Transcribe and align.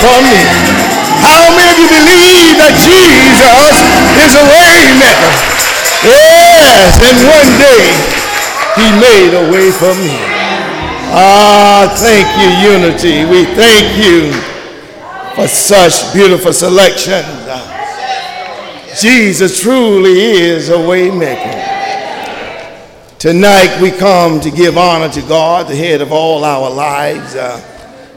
for 0.00 0.18
me. 0.24 0.40
How 1.20 1.52
many 1.52 1.84
of 1.84 1.92
you 1.92 2.02
believe 2.08 2.56
that 2.56 2.74
Jesus 2.80 3.76
is 4.16 4.32
a 4.40 4.44
way 4.48 4.72
maker? 4.96 5.32
Yes, 6.02 6.96
and 7.04 7.16
one 7.28 7.50
day 7.60 7.84
he 8.80 8.86
made 8.96 9.32
a 9.36 9.44
way 9.52 9.68
for 9.70 9.92
me. 10.00 10.16
Ah, 11.12 11.92
thank 12.00 12.26
you, 12.40 12.48
Unity. 12.72 13.24
We 13.28 13.44
thank 13.54 13.98
you 14.00 14.32
for 15.34 15.46
such 15.46 16.12
beautiful 16.14 16.52
selections. 16.52 17.26
Jesus 19.00 19.60
truly 19.60 20.20
is 20.20 20.68
a 20.68 20.80
way 20.80 21.10
maker. 21.10 21.66
Tonight 23.18 23.78
we 23.82 23.90
come 23.90 24.40
to 24.40 24.50
give 24.50 24.78
honor 24.78 25.10
to 25.10 25.20
God, 25.22 25.68
the 25.68 25.76
head 25.76 26.00
of 26.00 26.10
all 26.10 26.42
our 26.44 26.70
lives, 26.70 27.34
uh, 27.34 27.60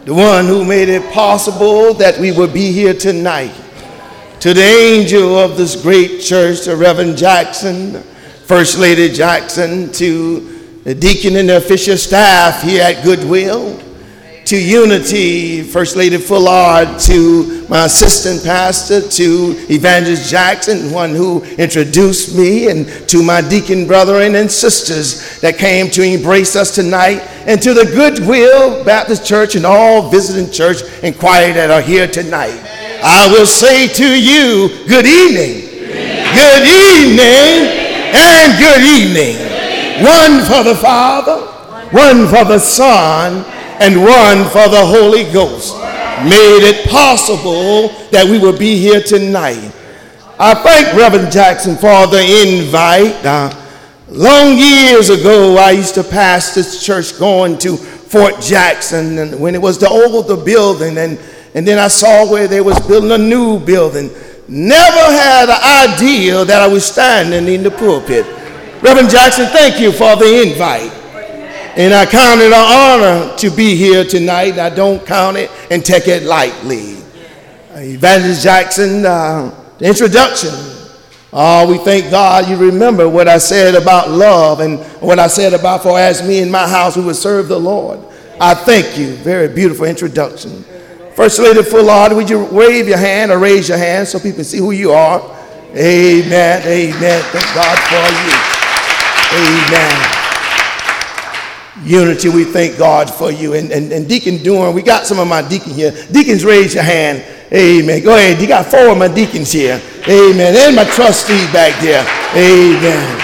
the 0.06 0.14
one 0.14 0.48
who 0.48 0.66
made 0.66 0.90
it 0.90 1.14
possible 1.14 1.94
that 1.94 2.20
we 2.20 2.32
would 2.32 2.54
be 2.54 2.72
here 2.72 2.94
tonight. 2.94 3.54
To 4.42 4.54
the 4.54 4.62
angel 4.62 5.38
of 5.38 5.56
this 5.56 5.82
great 5.82 6.20
church, 6.20 6.66
the 6.66 6.76
Reverend 6.76 7.16
Jackson, 7.16 8.04
First 8.46 8.78
Lady 8.78 9.08
Jackson, 9.08 9.90
to 9.94 10.42
the 10.84 10.94
deacon 10.94 11.38
and 11.38 11.48
the 11.48 11.56
official 11.56 11.96
staff 11.96 12.62
here 12.62 12.84
at 12.84 13.06
Goodwill, 13.06 13.80
to 14.46 14.62
Unity, 14.62 15.64
First 15.64 15.96
Lady 15.96 16.18
Fullard, 16.18 17.00
to 17.02 17.66
my 17.70 17.86
assistant 17.86 18.44
pastor, 18.44 19.02
to 19.02 19.56
Evangelist 19.70 20.30
Jackson, 20.30 20.92
one 20.92 21.12
who 21.12 21.44
introduced 21.58 22.38
me, 22.38 22.70
and 22.70 22.88
to 23.08 23.24
my 23.24 23.42
deacon 23.42 23.88
brethren 23.88 24.36
and 24.36 24.52
sisters 24.52 25.40
that 25.40 25.58
came 25.58 25.90
to 25.92 26.04
embrace 26.04 26.56
us 26.56 26.76
tonight, 26.76 27.20
and 27.48 27.62
to 27.62 27.74
the 27.74 27.86
Goodwill 27.86 28.84
Baptist 28.84 29.26
Church 29.26 29.56
and 29.56 29.66
all 29.66 30.10
visiting 30.10 30.52
church 30.52 30.82
and 31.04 31.18
choir 31.18 31.54
that 31.54 31.72
are 31.72 31.82
here 31.82 32.08
tonight. 32.08 32.60
I 33.02 33.32
will 33.32 33.46
say 33.46 33.88
to 33.88 34.22
you, 34.22 34.68
good 34.88 35.06
evening, 35.06 35.70
good 36.36 36.64
evening, 36.68 37.80
and 38.12 38.60
good 38.60 38.84
evening. 38.84 39.54
One 40.04 40.44
for 40.46 40.64
the 40.64 40.76
Father, 40.76 41.40
one 41.92 42.28
for 42.28 42.44
the 42.44 42.60
Son, 42.60 43.46
and 43.84 43.98
one 44.00 44.46
for 44.50 44.70
the 44.70 44.80
Holy 44.86 45.30
Ghost. 45.34 45.76
Made 46.24 46.64
it 46.64 46.90
possible 46.90 47.90
that 48.12 48.26
we 48.26 48.40
would 48.40 48.58
be 48.58 48.78
here 48.78 49.02
tonight. 49.02 49.74
I 50.40 50.54
thank 50.54 50.98
Reverend 50.98 51.34
Jackson 51.34 51.76
for 51.76 52.08
the 52.08 52.24
invite. 52.48 53.26
Uh, 53.26 53.54
long 54.08 54.58
years 54.58 55.10
ago, 55.10 55.58
I 55.58 55.72
used 55.72 55.96
to 55.96 56.04
pass 56.04 56.56
this 56.56 56.86
church 56.86 57.20
going 57.20 57.58
to 57.60 57.76
Fort 57.76 58.40
Jackson 58.40 59.18
and 59.18 59.40
when 59.42 59.54
it 59.54 59.62
was 59.62 59.78
the 59.78 59.90
old 59.90 60.46
building, 60.46 60.98
and, 60.98 61.20
and 61.54 61.68
then 61.68 61.78
I 61.78 61.90
saw 61.90 62.32
where 62.32 62.48
they 62.48 62.62
was 62.62 62.80
building 62.88 63.12
a 63.12 63.18
new 63.18 63.60
building. 63.60 64.10
Never 64.48 65.06
had 65.12 65.50
an 65.50 65.92
idea 65.92 66.46
that 66.46 66.62
I 66.62 66.68
was 66.68 66.86
standing 66.86 67.54
in 67.54 67.64
the 67.64 67.72
pulpit. 67.72 68.26
Reverend 68.82 69.10
Jackson, 69.10 69.48
thank 69.48 69.78
you 69.78 69.92
for 69.92 70.16
the 70.16 70.42
invite. 70.48 71.03
And 71.76 71.92
I 71.92 72.06
count 72.06 72.40
it 72.40 72.52
an 72.52 72.54
honor 72.54 73.36
to 73.38 73.50
be 73.50 73.76
here 73.76 74.04
tonight. 74.04 74.60
I 74.60 74.70
don't 74.70 75.04
count 75.06 75.38
it 75.38 75.50
and 75.72 75.84
take 75.84 76.08
it 76.08 76.22
lightly. 76.22 76.98
Uh, 77.74 77.80
Evangelist 77.80 78.44
Jackson, 78.44 79.04
uh, 79.04 79.50
the 79.80 79.88
introduction. 79.88 80.52
Oh, 81.36 81.68
we 81.72 81.80
thank 81.80 82.12
God 82.12 82.48
you 82.48 82.58
remember 82.58 83.10
what 83.10 83.28
I 83.28 83.40
said 83.40 83.74
about 83.74 84.12
love 84.12 84.60
and 84.60 84.80
what 85.02 85.18
I 85.18 85.26
said 85.26 85.56
about 85.56 85.82
for 85.82 85.98
as 85.98 86.22
me 86.22 86.42
and 86.42 86.52
my 86.52 86.68
house 86.68 86.96
we 86.96 87.04
would 87.04 87.16
serve 87.16 87.48
the 87.48 87.60
Lord. 87.60 88.00
I 88.40 88.54
thank 88.54 88.96
you. 88.96 89.16
Very 89.16 89.48
beautiful 89.48 89.86
introduction. 89.86 90.64
First 91.16 91.40
Lady 91.40 91.64
Fullard, 91.64 92.14
would 92.14 92.30
you 92.30 92.46
wave 92.46 92.88
your 92.88 92.98
hand 93.00 93.32
or 93.32 93.40
raise 93.40 93.68
your 93.68 93.80
hand 93.80 94.08
so 94.08 94.20
people 94.20 94.44
see 94.44 94.60
who 94.60 94.72
you 94.72 94.92
are? 94.92 95.22
Amen. 95.76 96.62
Amen. 96.68 97.22
Thank 97.32 97.56
God 97.56 97.80
for 97.90 98.06
you. 98.22 99.72
Amen. 99.74 100.13
Unity, 101.86 102.30
we 102.30 102.46
thank 102.46 102.78
God 102.78 103.10
for 103.10 103.32
you. 103.32 103.54
And, 103.54 103.72
and, 103.72 103.92
and 103.92 104.08
Deacon 104.08 104.42
Dorn, 104.42 104.74
we 104.74 104.82
got 104.82 105.06
some 105.06 105.20
of 105.20 105.28
my 105.28 105.48
deacons 105.48 105.76
here. 105.76 105.92
Deacons, 106.12 106.46
raise 106.46 106.74
your 106.74 106.84
hand. 106.84 107.24
Amen. 107.52 108.02
Go 108.02 108.16
ahead. 108.16 108.42
You 108.42 108.48
got 108.48 108.66
four 108.66 108.90
of 108.90 108.98
my 108.98 109.08
deacons 109.08 109.52
here. 109.52 109.82
Amen. 110.08 110.56
And 110.58 110.76
my 110.76 110.86
trustee 110.86 111.46
back 111.52 111.80
there. 111.82 112.02
Amen. 112.36 113.16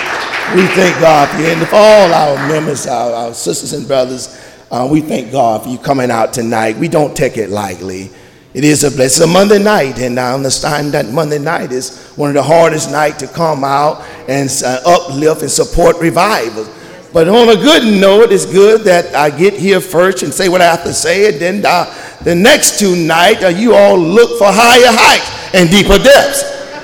We 0.56 0.66
thank 0.68 1.00
God 1.00 1.30
for 1.30 1.42
you. 1.42 1.47
And 1.47 1.68
for 1.68 1.75
all 1.75 2.14
our 2.14 2.47
members, 2.47 2.86
our, 2.86 3.12
our 3.14 3.34
sisters 3.34 3.74
and 3.74 3.88
brothers, 3.88 4.40
uh, 4.72 4.88
we 4.91 5.02
thank 5.02 5.31
God 5.31 5.64
for 5.64 5.70
you 5.70 5.78
coming 5.78 6.12
out 6.12 6.34
tonight. 6.34 6.76
We 6.78 6.88
don't 6.88 7.16
take 7.16 7.38
it 7.38 7.50
lightly. 7.50 8.12
It 8.53 8.64
is 8.64 8.84
a 8.84 8.90
blessing. 8.90 9.06
It's 9.06 9.20
a 9.20 9.28
Monday 9.28 9.62
night, 9.64 10.00
and 10.00 10.20
I 10.20 10.34
understand 10.34 10.91
that 10.94 11.08
Monday 11.08 11.38
night 11.38 11.72
is 11.72 12.12
one 12.16 12.30
of 12.30 12.34
the 12.34 12.44
hardest 12.44 12.91
nights 12.91 13.20
to 13.20 13.28
come 13.28 13.64
out 13.64 14.02
and 14.28 14.50
uh, 14.66 14.81
uplift 14.86 15.44
and 15.44 15.52
support 15.52 15.97
revivals. 15.97 16.68
But 17.12 17.28
on 17.28 17.50
a 17.50 17.56
good 17.56 18.00
note, 18.00 18.31
it's 18.31 18.46
good 18.46 18.81
that 18.81 19.16
I 19.16 19.36
get 19.36 19.53
here 19.53 19.81
first 19.81 20.22
and 20.22 20.31
say 20.31 20.47
what 20.47 20.62
I 20.62 20.66
have 20.66 20.84
to 20.84 20.94
say, 20.94 21.31
and 21.31 21.42
then 21.42 21.66
uh, 21.66 21.92
the 22.24 22.36
next 22.36 22.80
two 22.80 22.96
nights, 22.96 23.44
uh, 23.44 23.47
you 23.47 23.74
all 23.74 23.97
look 23.97 24.38
for 24.38 24.47
higher 24.47 24.92
heights 24.92 25.56
and 25.56 25.70
deeper 25.70 25.97
depths. 25.97 26.44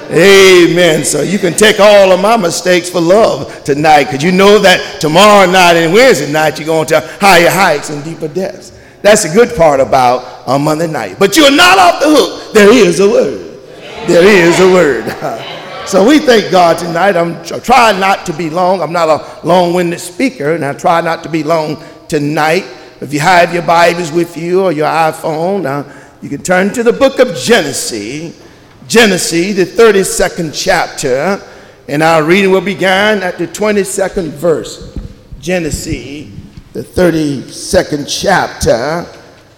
Amen. 0.10 1.04
So 1.04 1.22
you 1.22 1.40
can 1.40 1.54
take 1.54 1.80
all 1.80 2.12
of 2.12 2.20
my 2.22 2.38
mistakes 2.38 2.90
for 2.90 3.02
love 3.02 3.64
tonight 3.64 4.06
because 4.06 4.24
you 4.24 4.32
know 4.32 4.60
that 4.60 5.02
tomorrow 5.02 5.50
night 5.52 5.78
and 5.78 5.94
Wednesday 5.94 6.32
night 6.32 6.60
you're 6.60 6.68
going 6.68 6.88
to 6.88 7.02
higher 7.20 7.50
heights 7.50 7.90
and 7.90 8.04
deeper 8.04 8.28
depths. 8.28 8.72
That's 9.02 9.24
the 9.24 9.34
good 9.34 9.56
part 9.56 9.80
about 9.80 10.44
a 10.48 10.58
Monday 10.58 10.88
night. 10.88 11.18
But 11.20 11.36
you're 11.38 11.56
not 11.56 11.78
off 11.78 12.02
the 12.02 12.08
hook. 12.10 12.54
There 12.54 12.72
is 12.72 13.00
a 13.00 13.10
word. 13.10 13.60
There 14.08 14.24
is 14.24 14.60
a 14.60 14.72
word. 14.72 15.06
So 15.88 16.08
we 16.08 16.20
thank 16.20 16.52
God 16.52 16.78
tonight. 16.78 17.16
I'm 17.16 17.44
trying 17.62 18.00
not 18.00 18.26
to 18.26 18.34
be 18.34 18.50
long. 18.50 18.82
I'm 18.82 18.92
not 18.92 19.08
a 19.10 19.48
long-winded 19.48 20.00
speaker, 20.00 20.54
and 20.54 20.66
I 20.66 20.74
try 20.74 21.02
not 21.02 21.24
to 21.24 21.30
be 21.30 21.44
long 21.44 21.84
tonight. 22.08 22.66
If 23.02 23.14
you 23.14 23.20
have 23.20 23.54
your 23.54 23.64
Bibles 23.64 24.12
with 24.12 24.36
you 24.38 24.64
or 24.64 24.72
your 24.72 24.88
iPhone, 24.88 25.66
uh, 25.66 25.84
you 26.22 26.30
can 26.30 26.42
turn 26.42 26.74
to 26.74 26.84
the 26.84 26.94
book 26.94 27.20
of 27.20 27.36
Genesis. 27.38 28.42
Genesis, 28.88 29.56
the 29.56 29.66
32nd 29.66 30.52
chapter, 30.54 31.42
and 31.88 32.04
our 32.04 32.24
reading 32.24 32.52
will 32.52 32.62
begin 32.62 33.22
at 33.24 33.38
the 33.38 33.48
22nd 33.48 34.30
verse. 34.30 34.98
Genesis 35.40 36.30
the 36.76 36.84
32nd 36.84 38.06
chapter. 38.06 39.06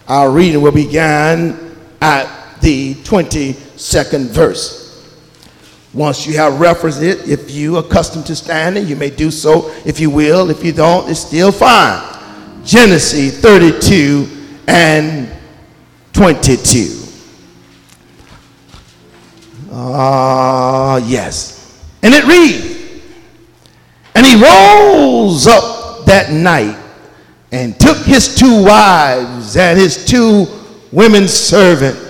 Our 0.08 0.30
reading 0.30 0.62
will 0.62 0.72
begin 0.72 1.76
at 2.00 2.62
the 2.62 2.94
22nd 2.94 4.28
verse. 4.28 4.87
Once 5.94 6.28
you 6.28 6.36
have 6.36 6.60
referenced 6.60 7.02
it, 7.02 7.28
if 7.28 7.50
you 7.50 7.78
are 7.78 7.84
accustomed 7.84 8.26
to 8.26 8.36
standing, 8.36 8.86
you 8.86 8.96
may 8.96 9.10
do 9.10 9.32
so 9.32 9.72
if 9.86 10.00
you 10.00 10.10
will. 10.10 10.50
If 10.50 10.64
you 10.64 10.72
don't, 10.72 11.10
it's 11.10 11.22
still 11.22 11.52
fine. 11.52 12.04
Genesis 12.64 13.40
32 13.40 14.28
and 14.68 15.32
22. 16.14 17.04
Ah, 19.72 20.94
uh, 20.94 20.98
yes. 20.98 21.86
And 22.04 22.14
it 22.14 22.26
reads, 22.26 23.02
And 24.16 24.26
he 24.26 24.36
rose 24.36 25.48
up 25.48 26.06
that 26.06 26.32
night 26.32 26.78
and 27.52 27.80
took 27.80 27.98
his 28.00 28.36
two 28.36 28.64
wives 28.64 29.56
and 29.56 29.80
his 29.80 30.06
two 30.06 30.48
women 30.92 31.28
servants 31.28 32.04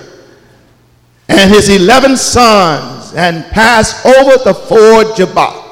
and 1.30 1.52
his 1.52 1.70
eleven 1.70 2.16
sons 2.16 2.97
and 3.18 3.44
passed 3.46 4.06
over 4.06 4.38
the 4.44 4.54
ford 4.54 5.08
Jabbok. 5.18 5.66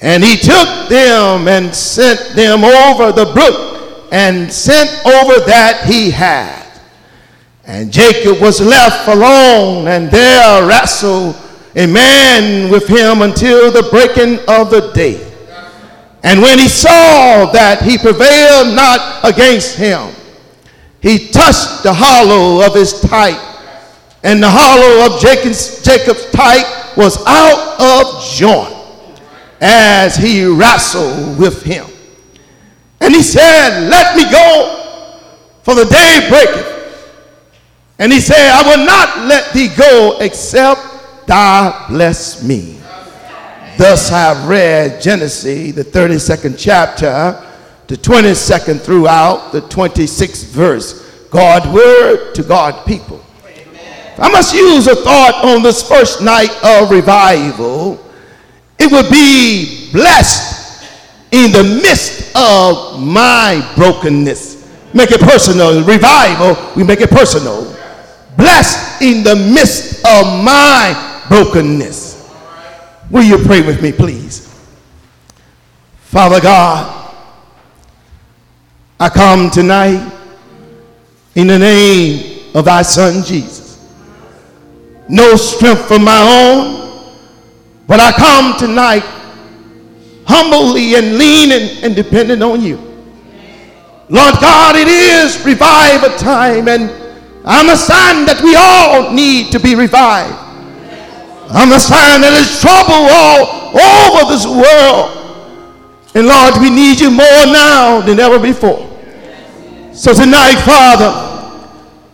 And 0.00 0.22
he 0.22 0.36
took 0.36 0.88
them 0.88 1.48
and 1.48 1.74
sent 1.74 2.36
them 2.36 2.64
over 2.64 3.10
the 3.10 3.32
brook 3.32 4.08
and 4.12 4.52
sent 4.52 4.90
over 5.06 5.40
that 5.46 5.86
he 5.86 6.10
had. 6.10 6.66
And 7.64 7.90
Jacob 7.90 8.40
was 8.40 8.60
left 8.60 9.08
alone, 9.08 9.88
and 9.88 10.10
there 10.10 10.66
wrestled 10.66 11.34
a 11.74 11.86
man 11.86 12.70
with 12.70 12.86
him 12.86 13.22
until 13.22 13.70
the 13.70 13.88
breaking 13.90 14.38
of 14.48 14.70
the 14.70 14.92
day. 14.94 15.24
And 16.22 16.42
when 16.42 16.58
he 16.58 16.68
saw 16.68 17.50
that 17.52 17.82
he 17.82 17.96
prevailed 17.96 18.74
not 18.74 19.20
against 19.24 19.76
him, 19.76 20.14
he 21.00 21.28
touched 21.28 21.82
the 21.82 21.92
hollow 21.92 22.66
of 22.66 22.74
his 22.74 23.00
tite, 23.00 23.47
and 24.22 24.42
the 24.42 24.50
hollow 24.50 25.06
of 25.06 25.20
Jacob's, 25.20 25.82
Jacob's 25.82 26.30
tite 26.30 26.96
was 26.96 27.18
out 27.26 27.80
of 27.80 28.24
joint 28.34 28.74
as 29.60 30.16
he 30.16 30.44
wrestled 30.44 31.38
with 31.38 31.62
him. 31.62 31.86
And 33.00 33.14
he 33.14 33.22
said, 33.22 33.88
Let 33.88 34.16
me 34.16 34.24
go, 34.30 35.22
for 35.62 35.74
the 35.74 35.84
day 35.84 36.26
breaketh. 36.28 36.78
And 37.98 38.12
he 38.12 38.20
said, 38.20 38.50
I 38.50 38.62
will 38.68 38.84
not 38.84 39.26
let 39.26 39.52
thee 39.52 39.68
go 39.76 40.18
except 40.20 40.80
thou 41.26 41.86
bless 41.88 42.42
me. 42.42 42.78
Thus 43.76 44.10
I 44.10 44.34
have 44.34 44.48
read 44.48 45.00
Genesis, 45.00 45.74
the 45.74 45.84
32nd 45.84 46.56
chapter, 46.58 47.44
the 47.86 47.96
22nd 47.96 48.80
throughout, 48.80 49.52
the 49.52 49.60
26th 49.60 50.46
verse. 50.46 51.26
God's 51.30 51.68
word 51.68 52.34
to 52.34 52.42
God's 52.42 52.84
people. 52.86 53.24
I 54.18 54.30
must 54.30 54.54
use 54.54 54.86
a 54.88 54.96
thought 54.96 55.44
on 55.44 55.62
this 55.62 55.86
first 55.86 56.22
night 56.22 56.50
of 56.64 56.90
revival. 56.90 58.04
It 58.78 58.90
would 58.90 59.10
be 59.10 59.90
blessed 59.92 60.84
in 61.30 61.52
the 61.52 61.62
midst 61.62 62.34
of 62.36 63.00
my 63.00 63.72
brokenness. 63.76 64.58
Make 64.94 65.12
it 65.12 65.20
personal. 65.20 65.84
Revival, 65.84 66.72
we 66.74 66.82
make 66.82 67.00
it 67.00 67.10
personal. 67.10 67.76
Blessed 68.36 69.02
in 69.02 69.22
the 69.22 69.36
midst 69.36 70.04
of 70.06 70.44
my 70.44 71.24
brokenness. 71.28 72.28
Will 73.10 73.24
you 73.24 73.38
pray 73.38 73.60
with 73.60 73.82
me, 73.82 73.92
please? 73.92 74.46
Father 76.00 76.40
God, 76.40 77.14
I 78.98 79.08
come 79.08 79.50
tonight 79.50 80.12
in 81.34 81.46
the 81.46 81.58
name 81.58 82.54
of 82.54 82.64
thy 82.64 82.82
son 82.82 83.22
Jesus. 83.22 83.57
No 85.08 85.36
strength 85.36 85.90
of 85.90 86.02
my 86.02 86.20
own, 86.20 87.12
but 87.86 87.98
I 87.98 88.12
come 88.12 88.58
tonight 88.58 89.02
humbly 90.26 90.94
and 90.94 91.16
leaning 91.16 91.82
and 91.82 91.96
depending 91.96 92.42
on 92.42 92.60
you. 92.60 92.76
Lord 94.10 94.34
God, 94.40 94.76
it 94.76 94.88
is 94.88 95.42
revival 95.44 96.10
time, 96.18 96.68
and 96.68 96.90
I'm 97.44 97.70
a 97.70 97.76
sign 97.76 98.26
that 98.26 98.40
we 98.42 98.54
all 98.54 99.12
need 99.12 99.52
to 99.52 99.58
be 99.58 99.74
revived. 99.74 100.36
I'm 101.50 101.72
a 101.72 101.80
sign 101.80 102.20
that 102.20 102.32
there's 102.36 102.60
trouble 102.60 103.08
all 103.08 103.72
over 103.72 104.28
this 104.28 104.44
world. 104.44 105.16
And 106.14 106.26
Lord, 106.26 106.60
we 106.60 106.68
need 106.68 107.00
you 107.00 107.10
more 107.10 107.46
now 107.48 108.02
than 108.02 108.20
ever 108.20 108.38
before. 108.38 108.84
So 109.94 110.12
tonight, 110.12 110.60
Father, 110.60 111.08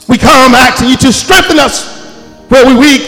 we 0.09 0.19
come 0.19 0.55
asking 0.55 0.91
you 0.91 0.97
to 0.99 1.13
strengthen 1.13 1.59
us 1.59 1.94
where 2.55 2.67
we're 2.67 2.79
weak. 2.79 3.03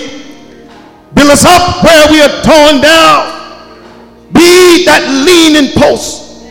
Build 1.14 1.30
us 1.30 1.44
up 1.46 1.84
where 1.84 2.10
we 2.10 2.20
are 2.20 2.42
torn 2.42 2.82
down. 2.82 3.30
Be 4.34 4.84
that 4.84 5.06
leaning 5.06 5.70
post. 5.78 6.42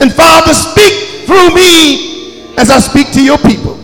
And 0.00 0.12
Father, 0.14 0.54
speak 0.54 1.26
through 1.26 1.52
me 1.52 2.54
as 2.56 2.70
I 2.70 2.78
speak 2.78 3.10
to 3.14 3.22
your 3.22 3.36
people. 3.38 3.76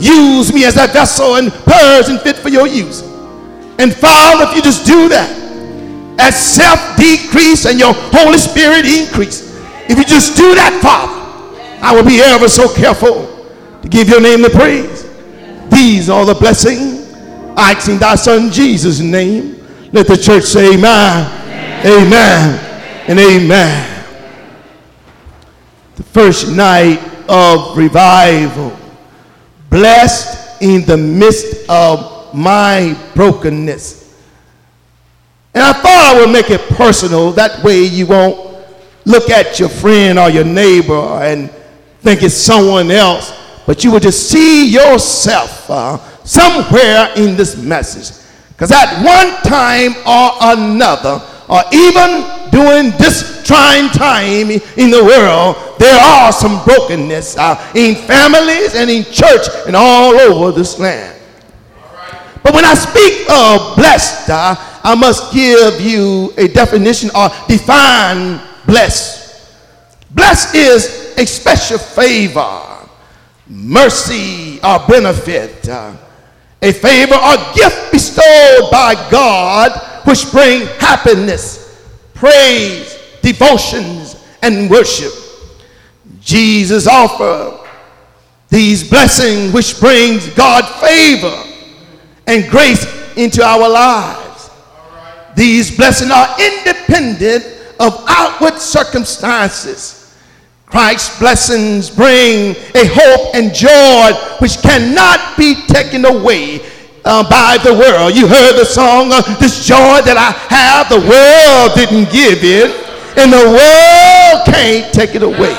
Use 0.00 0.52
me 0.52 0.64
as 0.64 0.74
that 0.74 0.90
vessel 0.92 1.36
and 1.36 1.52
purge 1.52 2.08
and 2.08 2.20
fit 2.20 2.36
for 2.36 2.48
your 2.48 2.66
use. 2.66 3.02
And 3.78 3.94
Father, 3.94 4.50
if 4.50 4.56
you 4.56 4.62
just 4.62 4.84
do 4.84 5.08
that, 5.08 5.30
as 6.18 6.34
self 6.36 6.96
decrease 6.96 7.66
and 7.66 7.78
your 7.78 7.94
Holy 7.94 8.38
Spirit 8.38 8.84
increase, 8.84 9.54
if 9.88 9.96
you 9.96 10.04
just 10.04 10.36
do 10.36 10.54
that, 10.56 10.80
Father, 10.82 11.78
I 11.80 11.94
will 11.94 12.04
be 12.04 12.20
ever 12.20 12.48
so 12.48 12.74
careful 12.74 13.48
to 13.80 13.88
give 13.88 14.08
your 14.08 14.20
name 14.20 14.42
the 14.42 14.50
praise. 14.50 15.08
These 15.70 16.10
are 16.10 16.26
the 16.26 16.34
blessings. 16.34 16.99
I 17.60 17.72
in 17.88 17.98
thy 17.98 18.14
son 18.14 18.50
Jesus' 18.50 19.00
name. 19.00 19.56
Let 19.92 20.06
the 20.06 20.16
church 20.16 20.44
say 20.44 20.74
amen, 20.74 21.84
amen, 21.84 22.06
amen 22.06 23.04
and 23.08 23.18
amen. 23.18 24.04
The 25.96 26.02
first 26.04 26.54
night 26.56 26.98
of 27.28 27.76
revival, 27.76 28.76
blessed 29.68 30.62
in 30.62 30.86
the 30.86 30.96
midst 30.96 31.68
of 31.68 32.34
my 32.34 32.96
brokenness. 33.14 34.18
And 35.52 35.62
I 35.62 35.72
thought 35.72 36.14
I 36.14 36.20
would 36.20 36.32
make 36.32 36.50
it 36.50 36.60
personal. 36.70 37.32
That 37.32 37.62
way 37.62 37.82
you 37.82 38.06
won't 38.06 38.64
look 39.04 39.28
at 39.30 39.58
your 39.58 39.68
friend 39.68 40.18
or 40.18 40.30
your 40.30 40.44
neighbor 40.44 40.94
and 41.22 41.50
think 42.00 42.22
it's 42.22 42.34
someone 42.34 42.90
else, 42.90 43.32
but 43.66 43.84
you 43.84 43.90
will 43.90 44.00
just 44.00 44.30
see 44.30 44.70
yourself 44.70 45.68
uh, 45.70 45.98
somewhere 46.30 47.12
in 47.16 47.34
this 47.36 47.56
message. 47.56 48.16
Because 48.50 48.70
at 48.70 49.02
one 49.02 49.42
time 49.42 49.92
or 50.06 50.54
another, 50.54 51.20
or 51.48 51.62
even 51.72 52.22
during 52.52 52.90
this 52.98 53.42
trying 53.44 53.90
time 53.90 54.50
in 54.50 54.90
the 54.90 55.02
world, 55.02 55.56
there 55.80 55.98
are 55.98 56.30
some 56.30 56.62
brokenness 56.64 57.36
uh, 57.36 57.56
in 57.74 57.96
families 57.96 58.76
and 58.76 58.88
in 58.88 59.02
church 59.04 59.48
and 59.66 59.74
all 59.74 60.14
over 60.14 60.56
this 60.56 60.78
land. 60.78 61.18
But 62.44 62.54
when 62.54 62.64
I 62.64 62.74
speak 62.74 63.28
of 63.28 63.76
blessed, 63.76 64.30
uh, 64.30 64.54
I 64.84 64.94
must 64.94 65.32
give 65.34 65.80
you 65.80 66.32
a 66.36 66.46
definition 66.46 67.10
or 67.14 67.28
define 67.48 68.40
blessed. 68.66 69.50
Blessed 70.12 70.54
is 70.54 71.14
a 71.18 71.26
special 71.26 71.78
favor, 71.78 72.86
mercy, 73.48 74.60
or 74.62 74.78
benefit, 74.86 75.68
uh, 75.68 75.96
a 76.62 76.72
favor 76.72 77.14
or 77.14 77.36
gift 77.54 77.92
bestowed 77.92 78.70
by 78.70 78.94
God 79.10 79.72
which 80.06 80.30
bring 80.30 80.66
happiness, 80.78 81.84
praise, 82.14 82.98
devotions, 83.22 84.16
and 84.42 84.70
worship. 84.70 85.12
Jesus 86.20 86.86
offered 86.86 87.66
these 88.48 88.88
blessings 88.88 89.52
which 89.52 89.78
brings 89.80 90.28
God 90.34 90.64
favor 90.80 91.44
and 92.26 92.48
grace 92.50 92.84
into 93.16 93.42
our 93.42 93.68
lives. 93.68 94.50
These 95.36 95.76
blessings 95.76 96.10
are 96.10 96.36
independent 96.40 97.44
of 97.78 98.04
outward 98.08 98.58
circumstances. 98.58 99.99
Christ's 100.70 101.18
blessings 101.18 101.90
bring 101.90 102.54
a 102.74 102.86
hope 102.86 103.34
and 103.34 103.52
joy 103.52 104.12
which 104.38 104.62
cannot 104.62 105.36
be 105.36 105.54
taken 105.66 106.04
away 106.04 106.60
uh, 107.04 107.28
by 107.28 107.58
the 107.64 107.74
world. 107.74 108.14
You 108.14 108.28
heard 108.28 108.54
the 108.54 108.64
song, 108.64 109.10
uh, 109.10 109.20
This 109.40 109.66
Joy 109.66 109.98
That 110.06 110.14
I 110.14 110.30
Have, 110.46 110.88
the 110.88 111.02
world 111.02 111.74
didn't 111.74 112.12
give 112.12 112.46
it, 112.46 112.70
and 113.18 113.32
the 113.32 113.50
world 113.50 114.46
can't 114.46 114.94
take 114.94 115.16
it 115.16 115.24
away. 115.24 115.56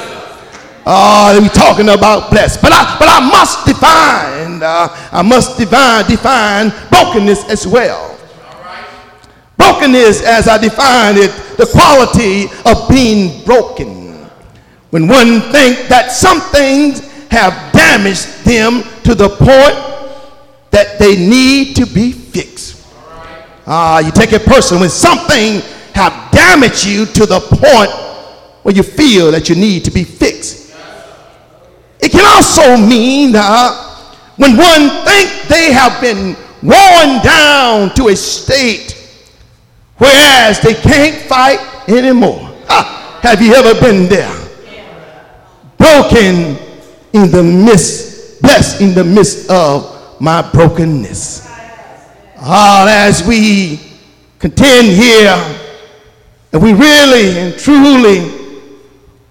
Uh, 0.85 1.37
we're 1.41 1.49
talking 1.49 1.89
about 1.89 2.31
blessed. 2.31 2.61
But 2.61 2.71
I, 2.71 2.95
but 2.97 3.09
I 3.09 3.19
must 3.19 3.65
define, 3.67 4.63
uh, 4.63 4.87
I 5.11 5.21
must 5.21 5.57
define, 5.57 6.05
define 6.07 6.71
brokenness 6.89 7.49
as 7.49 7.67
well. 7.67 8.17
Brokenness, 9.57 10.23
as 10.23 10.47
I 10.47 10.57
define 10.57 11.17
it, 11.17 11.31
the 11.57 11.67
quality 11.67 12.45
of 12.65 12.89
being 12.89 13.43
broken. 13.43 14.00
When 14.91 15.07
one 15.07 15.41
thinks 15.51 15.89
that 15.89 16.11
some 16.11 16.39
things 16.51 16.99
have 17.31 17.73
damaged 17.73 18.43
them 18.43 18.83
to 19.03 19.15
the 19.15 19.29
point 19.29 19.75
that 20.71 20.99
they 20.99 21.15
need 21.15 21.75
to 21.77 21.85
be 21.85 22.11
fixed. 22.11 22.85
Ah, 23.65 23.95
uh, 23.95 23.99
you 23.99 24.11
take 24.11 24.33
it 24.33 24.43
personal 24.45 24.81
when 24.81 24.89
something 24.89 25.61
have 25.93 26.31
damaged 26.31 26.85
you 26.85 27.05
to 27.05 27.25
the 27.25 27.39
point 27.39 27.89
where 28.63 28.75
you 28.75 28.83
feel 28.83 29.31
that 29.31 29.49
you 29.49 29.55
need 29.55 29.85
to 29.85 29.91
be 29.91 30.03
fixed. 30.03 30.75
It 32.01 32.11
can 32.11 32.25
also 32.25 32.75
mean 32.75 33.33
uh, 33.35 34.05
when 34.35 34.57
one 34.57 34.89
think 35.05 35.47
they 35.47 35.71
have 35.71 36.01
been 36.01 36.35
worn 36.61 37.23
down 37.23 37.93
to 37.95 38.09
a 38.09 38.15
state 38.15 38.97
whereas 39.97 40.59
they 40.59 40.73
can't 40.73 41.15
fight 41.15 41.59
anymore. 41.87 42.49
Have 42.67 43.41
you 43.41 43.53
ever 43.53 43.79
been 43.79 44.09
there? 44.09 44.40
Broken 45.81 46.57
in 47.11 47.31
the 47.31 47.41
midst, 47.41 48.39
blessed 48.39 48.81
in 48.81 48.93
the 48.93 49.03
midst 49.03 49.49
of 49.49 50.21
my 50.21 50.47
brokenness. 50.51 51.47
Ah, 52.37 52.85
as 52.87 53.25
we 53.25 53.79
contend 54.37 54.87
here, 54.87 55.57
and 56.53 56.61
we 56.61 56.73
really 56.73 57.39
and 57.39 57.57
truly 57.57 58.29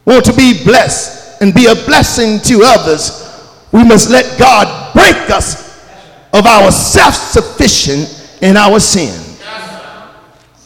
want 0.04 0.24
to 0.24 0.32
be 0.32 0.64
blessed 0.64 1.40
and 1.40 1.54
be 1.54 1.66
a 1.66 1.74
blessing 1.86 2.40
to 2.40 2.62
others, 2.64 3.30
we 3.70 3.84
must 3.84 4.10
let 4.10 4.36
God 4.36 4.92
break 4.92 5.30
us 5.30 5.86
of 6.32 6.46
our 6.46 6.72
self-sufficient 6.72 8.42
in 8.42 8.56
our 8.56 8.80
sin. 8.80 9.14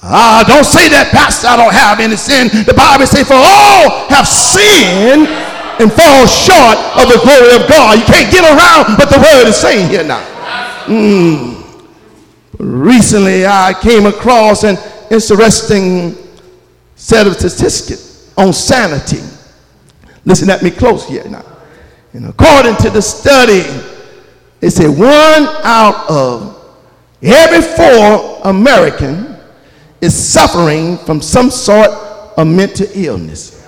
Ah, 0.03 0.45
don't 0.47 0.65
say 0.65 0.89
that, 0.89 1.09
Pastor. 1.13 1.49
I 1.49 1.57
don't 1.57 1.73
have 1.73 2.01
any 2.01 2.17
sin. 2.17 2.49
The 2.49 2.75
Bible 2.75 3.07
says, 3.07 3.29
for 3.29 3.35
all 3.35 4.09
have 4.09 4.27
sinned 4.29 5.29
and 5.81 5.93
fall 5.93 6.27
short 6.27 6.79
of 6.97 7.09
the 7.09 7.21
glory 7.23 7.57
of 7.57 7.69
God. 7.69 7.99
You 7.99 8.05
can't 8.05 8.31
get 8.31 8.45
around 8.45 8.99
what 8.99 9.11
the 9.11 9.19
word 9.19 9.49
is 9.49 9.57
saying 9.57 9.91
here 9.91 10.05
now. 10.05 10.23
Mm. 10.87 11.65
Recently, 12.59 13.47
I 13.47 13.75
came 13.81 14.07
across 14.07 14.65
an 14.65 14.77
interesting 15.11 16.17
set 16.95 17.27
of 17.27 17.35
statistics 17.35 18.33
on 18.37 18.53
sanity. 18.53 19.21
Listen 20.25 20.51
at 20.51 20.63
me 20.63 20.71
close 20.71 21.07
here 21.07 21.25
now. 21.29 21.45
And 22.13 22.27
according 22.27 22.77
to 22.77 22.91
the 22.91 23.03
study, 23.03 23.63
they 24.61 24.71
say 24.71 24.89
one 24.89 25.49
out 25.65 26.09
of 26.09 26.79
every 27.23 27.61
four 27.61 28.41
American 28.45 29.37
is 30.01 30.15
suffering 30.15 30.97
from 30.99 31.21
some 31.21 31.51
sort 31.51 31.91
of 31.91 32.47
mental 32.47 32.87
illness. 32.95 33.64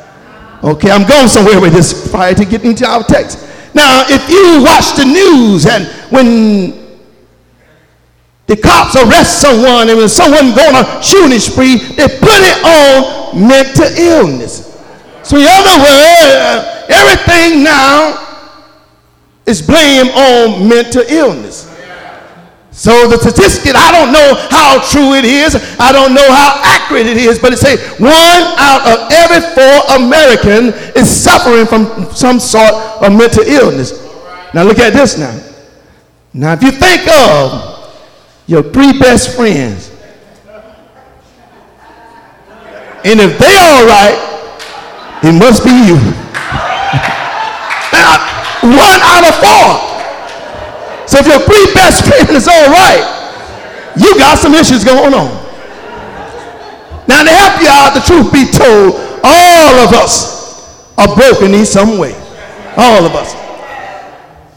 Okay, 0.67 0.91
I'm 0.91 1.07
going 1.07 1.29
somewhere 1.29 1.61
with 1.61 1.73
this 1.73 2.11
prior 2.11 2.35
to 2.35 2.45
getting 2.45 2.71
into 2.71 2.85
our 2.85 3.05
text. 3.05 3.39
Now, 3.73 4.03
if 4.09 4.29
you 4.29 4.65
watch 4.65 4.97
the 4.97 5.05
news 5.05 5.65
and 5.65 5.87
when 6.11 6.99
the 8.47 8.57
cops 8.57 8.97
arrest 8.97 9.41
someone 9.41 9.89
and 9.89 9.97
when 9.97 10.09
someone 10.09 10.57
go 10.57 10.67
on 10.75 11.03
shooting 11.03 11.39
spree, 11.39 11.77
they 11.95 12.09
put 12.09 12.43
it 12.43 12.59
on 12.67 13.47
mental 13.47 13.87
illness. 13.97 14.77
So 15.23 15.37
in 15.37 15.47
other 15.47 15.79
words, 15.79 16.91
everything 16.91 17.63
now 17.63 18.27
is 19.47 19.63
blame 19.63 20.09
on 20.09 20.69
mental 20.69 21.03
illness. 21.03 21.71
So 22.77 23.09
the 23.09 23.17
statistic, 23.17 23.73
I 23.75 23.91
don't 23.91 24.13
know 24.13 24.37
how 24.53 24.85
true 24.85 25.17
it 25.17 25.25
is. 25.25 25.57
I 25.81 25.93
don't 25.93 26.13
know 26.13 26.29
how 26.29 26.61
accurate 26.63 27.07
it 27.07 27.17
is, 27.17 27.39
but 27.39 27.55
it 27.55 27.57
says 27.57 27.81
one 27.99 28.43
out 28.61 28.85
of 28.85 29.09
every 29.11 29.41
four 29.57 29.97
American 29.97 30.77
is 30.93 31.09
suffering 31.09 31.65
from 31.65 32.13
some 32.15 32.39
sort 32.39 32.75
of 33.01 33.17
mental 33.17 33.45
illness. 33.45 34.05
Now 34.53 34.65
look 34.65 34.79
at 34.79 34.93
this 34.93 35.17
now. 35.17 35.33
Now 36.35 36.53
if 36.53 36.63
you 36.63 36.71
think 36.71 37.09
of 37.09 37.97
your 38.47 38.63
three 38.63 38.93
best 38.99 39.35
friends, 39.35 39.91
and 43.09 43.21
if 43.21 43.39
they're 43.39 43.65
all 43.73 43.87
right, 43.89 44.21
it 45.25 45.33
must 45.33 45.65
be 45.65 45.71
you. 45.71 45.97
now, 47.97 48.21
one 48.69 49.01
out 49.01 49.25
of 49.25 49.35
four. 49.41 49.86
So 51.07 51.23
if 51.23 51.27
your 51.27 51.39
three 51.39 51.67
best 51.73 52.03
friend 52.05 52.29
is 52.35 52.51
all 52.51 52.69
right, 52.75 53.03
you 53.97 54.19
got 54.19 54.39
some 54.39 54.55
issues 54.55 54.85
going 54.85 55.15
on. 55.15 55.31
Now 57.07 57.23
to 57.23 57.31
help 57.31 57.63
you 57.63 57.71
out, 57.71 57.95
the 57.95 58.03
truth 58.03 58.29
be 58.35 58.51
told, 58.51 58.99
all 59.23 59.75
of 59.87 59.95
us 59.95 60.91
are 60.99 61.09
broken 61.15 61.55
in 61.55 61.65
some 61.65 61.99
way. 61.99 62.13
All 62.77 63.07
of 63.07 63.15
us. 63.15 63.33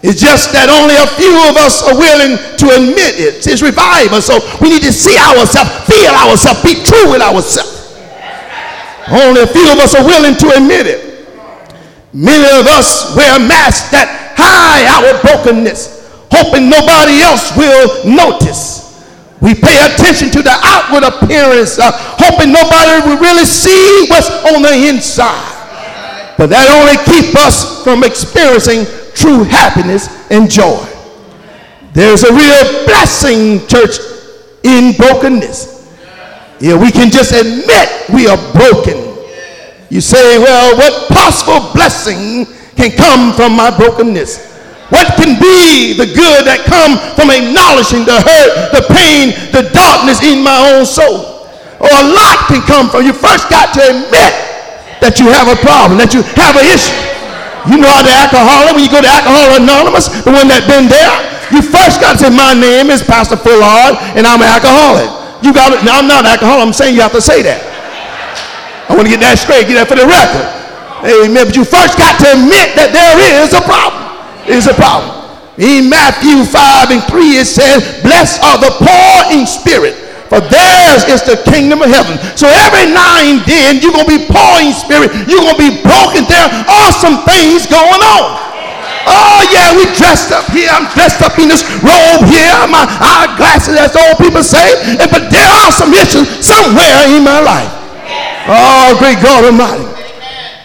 It's 0.01 0.19
just 0.19 0.51
that 0.55 0.71
only 0.71 0.95
a 0.95 1.07
few 1.19 1.35
of 1.51 1.59
us 1.59 1.83
are 1.85 1.93
willing 1.93 2.39
to 2.39 2.65
admit 2.71 3.19
it. 3.19 3.45
It's 3.45 3.61
revival. 3.61 4.19
So 4.23 4.39
we 4.63 4.73
need 4.73 4.81
to 4.83 4.95
see 4.95 5.15
ourselves, 5.19 5.69
feel 5.85 6.11
ourselves, 6.11 6.63
be 6.63 6.81
true 6.81 7.11
with 7.11 7.21
ourselves. 7.21 7.93
Only 9.11 9.43
a 9.43 9.49
few 9.49 9.69
of 9.69 9.77
us 9.77 9.93
are 9.93 10.05
willing 10.05 10.35
to 10.39 10.47
admit 10.57 10.87
it. 10.87 11.27
Many 12.13 12.47
of 12.57 12.65
us 12.65 13.15
wear 13.15 13.37
masks 13.37 13.91
that 13.91 14.33
hide 14.33 14.87
our 14.89 15.21
brokenness 15.21 15.98
hoping 16.31 16.69
nobody 16.69 17.21
else 17.21 17.55
will 17.57 18.05
notice. 18.05 18.89
We 19.41 19.55
pay 19.55 19.77
attention 19.87 20.29
to 20.31 20.41
the 20.41 20.55
outward 20.63 21.03
appearance, 21.03 21.79
uh, 21.79 21.91
hoping 21.93 22.51
nobody 22.51 23.07
will 23.07 23.19
really 23.19 23.45
see 23.45 24.05
what's 24.09 24.29
on 24.51 24.61
the 24.61 24.89
inside. 24.89 25.55
But 26.37 26.47
that 26.51 26.67
only 26.71 26.95
keeps 27.07 27.35
us 27.35 27.83
from 27.83 28.03
experiencing 28.03 28.85
true 29.15 29.43
happiness 29.43 30.07
and 30.31 30.49
joy. 30.49 30.83
There's 31.93 32.23
a 32.23 32.31
real 32.31 32.85
blessing, 32.85 33.65
church, 33.67 33.99
in 34.63 34.95
brokenness. 34.95 35.79
Yeah, 36.59 36.75
we 36.75 36.91
can 36.91 37.09
just 37.09 37.31
admit 37.31 37.89
we 38.13 38.27
are 38.27 38.37
broken. 38.51 39.09
You 39.89 40.01
say, 40.01 40.37
well, 40.37 40.75
what 40.77 41.09
possible 41.09 41.71
blessing 41.73 42.45
can 42.75 42.91
come 42.91 43.33
from 43.33 43.55
my 43.55 43.75
brokenness? 43.75 44.48
What 44.89 45.13
can 45.21 45.37
be 45.37 45.93
the 45.93 46.09
good 46.09 46.49
that 46.49 46.65
come 46.65 46.97
from 47.13 47.29
acknowledging 47.29 48.09
the 48.09 48.17
hurt, 48.25 48.73
the 48.73 48.83
pain, 48.89 49.37
the 49.53 49.69
darkness 49.69 50.25
in 50.25 50.41
my 50.41 50.57
own 50.73 50.81
soul? 50.81 51.45
Or 51.77 51.89
a 51.93 52.05
lot 52.09 52.49
can 52.49 52.65
come 52.65 52.89
from 52.89 53.05
you 53.05 53.13
first 53.13 53.47
got 53.53 53.71
to 53.77 53.81
admit 53.85 54.33
that 54.99 55.21
you 55.21 55.29
have 55.29 55.47
a 55.47 55.55
problem, 55.61 56.01
that 56.01 56.11
you 56.11 56.25
have 56.35 56.57
an 56.57 56.65
issue. 56.65 56.91
You 57.69 57.77
know 57.77 57.87
how 57.87 58.01
the 58.01 58.11
alcoholic, 58.11 58.75
when 58.75 58.83
you 58.83 58.91
go 58.91 58.99
to 58.99 59.07
Alcohol 59.07 59.61
Anonymous, 59.61 60.09
the 60.25 60.33
one 60.33 60.49
that 60.49 60.65
been 60.65 60.89
there, 60.89 61.13
you 61.53 61.61
first 61.61 62.01
got 62.01 62.17
to 62.17 62.27
say, 62.27 62.31
my 62.33 62.57
name 62.57 62.89
is 62.89 63.05
Pastor 63.05 63.37
Fullard, 63.37 63.93
and 64.17 64.25
I'm 64.25 64.41
an 64.41 64.49
alcoholic. 64.49 65.07
You 65.45 65.53
got 65.53 65.71
it. 65.71 65.85
Now, 65.85 66.01
I'm 66.01 66.09
not 66.09 66.25
an 66.25 66.33
alcoholic. 66.33 66.65
I'm 66.65 66.75
saying 66.75 66.97
you 66.97 67.05
have 67.05 67.15
to 67.15 67.23
say 67.23 67.45
that. 67.45 67.61
I 68.89 68.97
want 68.97 69.05
to 69.05 69.11
get 69.13 69.21
that 69.21 69.37
straight, 69.37 69.69
get 69.69 69.77
that 69.77 69.87
for 69.87 69.95
the 69.95 70.09
record. 70.09 70.49
Amen. 71.05 71.45
But 71.45 71.55
you 71.55 71.63
first 71.63 71.95
got 71.95 72.17
to 72.25 72.27
admit 72.33 72.73
that 72.75 72.89
there 72.89 73.15
is 73.45 73.53
a 73.53 73.61
problem 73.63 74.08
is 74.49 74.67
a 74.67 74.73
problem. 74.73 75.19
In 75.59 75.91
Matthew 75.91 76.47
5 76.47 76.91
and 76.95 77.03
3, 77.03 77.43
it 77.43 77.43
says, 77.43 77.83
Blessed 77.99 78.39
are 78.39 78.63
the 78.63 78.71
poor 78.79 79.15
in 79.35 79.43
spirit, 79.43 79.91
for 80.31 80.39
theirs 80.39 81.03
is 81.11 81.19
the 81.27 81.35
kingdom 81.51 81.83
of 81.83 81.91
heaven. 81.91 82.15
So 82.39 82.47
every 82.47 82.87
now 82.95 83.19
and 83.19 83.43
then, 83.43 83.83
you're 83.83 83.91
going 83.91 84.07
to 84.07 84.13
be 84.15 84.23
poor 84.23 84.55
in 84.63 84.71
spirit. 84.71 85.11
You're 85.27 85.43
going 85.43 85.59
to 85.59 85.63
be 85.67 85.83
broken. 85.83 86.23
There 86.31 86.47
are 86.47 86.91
some 86.95 87.27
things 87.27 87.67
going 87.67 87.99
on. 87.99 88.39
Oh, 89.03 89.41
yeah, 89.51 89.75
we 89.75 89.83
dressed 89.99 90.31
up 90.31 90.47
here. 90.53 90.71
I'm 90.71 90.87
dressed 90.95 91.19
up 91.19 91.35
in 91.41 91.51
this 91.51 91.65
robe 91.83 92.23
here. 92.29 92.55
My 92.71 92.87
eyeglasses, 92.87 93.75
as 93.75 93.97
old 93.99 94.15
people 94.15 94.47
say. 94.47 94.79
But 95.11 95.27
there 95.27 95.49
are 95.65 95.75
some 95.75 95.91
issues 95.91 96.29
somewhere 96.39 97.11
in 97.11 97.25
my 97.25 97.43
life. 97.43 97.73
Oh, 98.47 98.95
great 98.95 99.19
God 99.19 99.43
Almighty. 99.43 99.91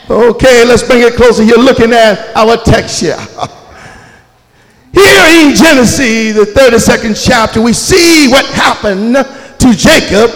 Okay, 0.06 0.62
let's 0.68 0.86
bring 0.86 1.02
it 1.02 1.14
closer. 1.14 1.42
You're 1.42 1.58
looking 1.58 1.92
at 1.92 2.36
our 2.36 2.56
text 2.62 3.00
here. 3.00 3.18
Here 4.94 5.42
in 5.42 5.56
Genesis, 5.56 6.36
the 6.36 6.46
32nd 6.54 7.20
chapter, 7.20 7.60
we 7.60 7.72
see 7.72 8.28
what 8.30 8.46
happened 8.46 9.16
to 9.16 9.72
Jacob 9.74 10.30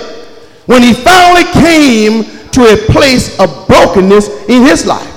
when 0.66 0.82
he 0.82 0.92
finally 0.92 1.44
came 1.52 2.24
to 2.50 2.62
a 2.64 2.76
place 2.92 3.38
of 3.38 3.68
brokenness 3.68 4.28
in 4.48 4.64
his 4.64 4.84
life. 4.84 5.14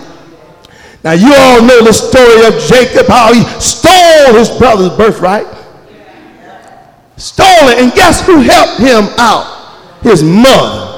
Now, 1.04 1.14
you 1.14 1.34
all 1.34 1.64
know 1.64 1.84
the 1.84 1.92
story 1.92 2.46
of 2.46 2.62
Jacob, 2.70 3.08
how 3.08 3.34
he 3.34 3.42
stole 3.60 4.36
his 4.36 4.50
brother's 4.60 4.96
birthright. 4.96 5.48
Stole 7.18 7.70
it, 7.70 7.80
and 7.80 7.92
guess 7.94 8.24
who 8.24 8.42
helped 8.42 8.80
him 8.80 9.06
out? 9.18 10.00
His 10.04 10.24
mother. 10.24 10.90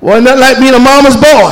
Wasn't 0.00 0.26
that 0.26 0.38
like 0.38 0.58
being 0.58 0.74
a 0.74 0.78
mama's 0.78 1.16
boy? 1.16 1.50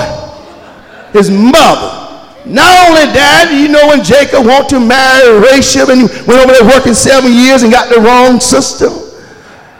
His 1.12 1.30
mother. 1.30 2.01
Not 2.44 2.90
only 2.90 3.06
that, 3.14 3.54
you 3.54 3.68
know 3.70 3.86
when 3.86 4.02
Jacob 4.02 4.46
wanted 4.46 4.74
to 4.74 4.80
marry 4.82 5.38
Rachel 5.38 5.90
and 5.90 6.04
he 6.04 6.06
went 6.26 6.42
over 6.42 6.50
there 6.50 6.66
working 6.66 6.94
seven 6.94 7.30
years 7.30 7.62
and 7.62 7.70
got 7.70 7.86
the 7.86 8.02
wrong 8.02 8.40
sister. 8.40 8.90